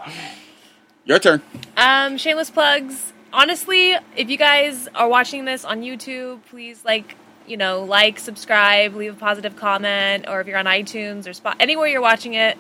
[1.06, 1.44] Your turn.
[1.78, 3.14] Um, shameless plugs.
[3.32, 7.16] Honestly, if you guys are watching this on YouTube, please like,
[7.46, 11.56] you know, like, subscribe, leave a positive comment, or if you're on iTunes or Spot,
[11.60, 12.58] anywhere you're watching it,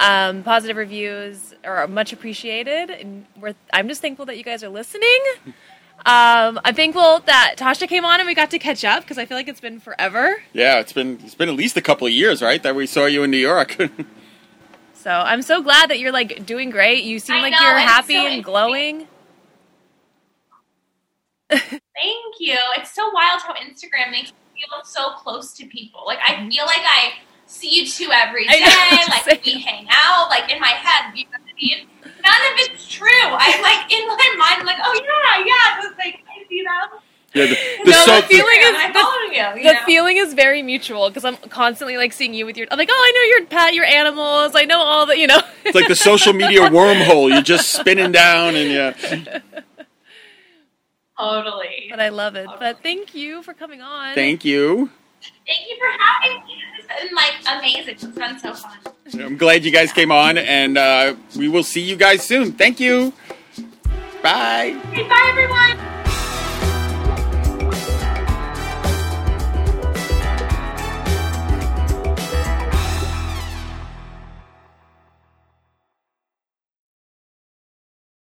[0.00, 2.90] um, positive reviews are much appreciated.
[2.90, 5.20] And we're, I'm just thankful that you guys are listening.
[6.06, 9.26] Um, I'm thankful that Tasha came on and we got to catch up because I
[9.26, 10.42] feel like it's been forever.
[10.52, 13.04] Yeah, it's been it's been at least a couple of years, right, that we saw
[13.04, 13.76] you in New York.
[15.00, 17.04] So I'm so glad that you're like doing great.
[17.04, 19.08] You seem I like know, you're I'm happy so and glowing.
[21.48, 21.70] Thank
[22.38, 22.58] you.
[22.76, 26.02] It's so wild how Instagram makes me feel so close to people.
[26.04, 27.12] Like I feel like I
[27.50, 28.60] see you two every day.
[28.60, 28.66] Know,
[29.08, 29.40] like same.
[29.44, 30.30] we hang out.
[30.30, 31.86] Like in my head, you know what I mean?
[32.04, 33.08] None of it's true.
[33.10, 35.88] I like in my mind, I'm like, oh yeah, yeah.
[35.88, 37.00] It's like I see them.
[37.34, 39.62] yeah, the, the No, so- the feeling is- I'm the- following you.
[39.62, 39.86] you the know?
[39.86, 42.66] feeling is very mutual because I'm constantly like seeing you with your.
[42.70, 44.52] I'm like, oh, I know your pet, your animals.
[44.54, 45.40] I know all the, you know.
[45.64, 47.30] It's like the social media wormhole.
[47.32, 49.40] You're just spinning down, and yeah.
[51.18, 51.88] Totally.
[51.90, 52.46] but I love it.
[52.58, 54.14] But thank you for coming on.
[54.14, 54.88] Thank you.
[55.46, 56.54] Thank you for having me.
[56.90, 57.94] It's been like amazing.
[57.94, 58.78] It's been so fun.
[59.14, 62.52] I'm glad you guys came on, and uh, we will see you guys soon.
[62.52, 63.12] Thank you.
[64.22, 64.80] Bye.
[64.92, 65.99] Okay, bye everyone.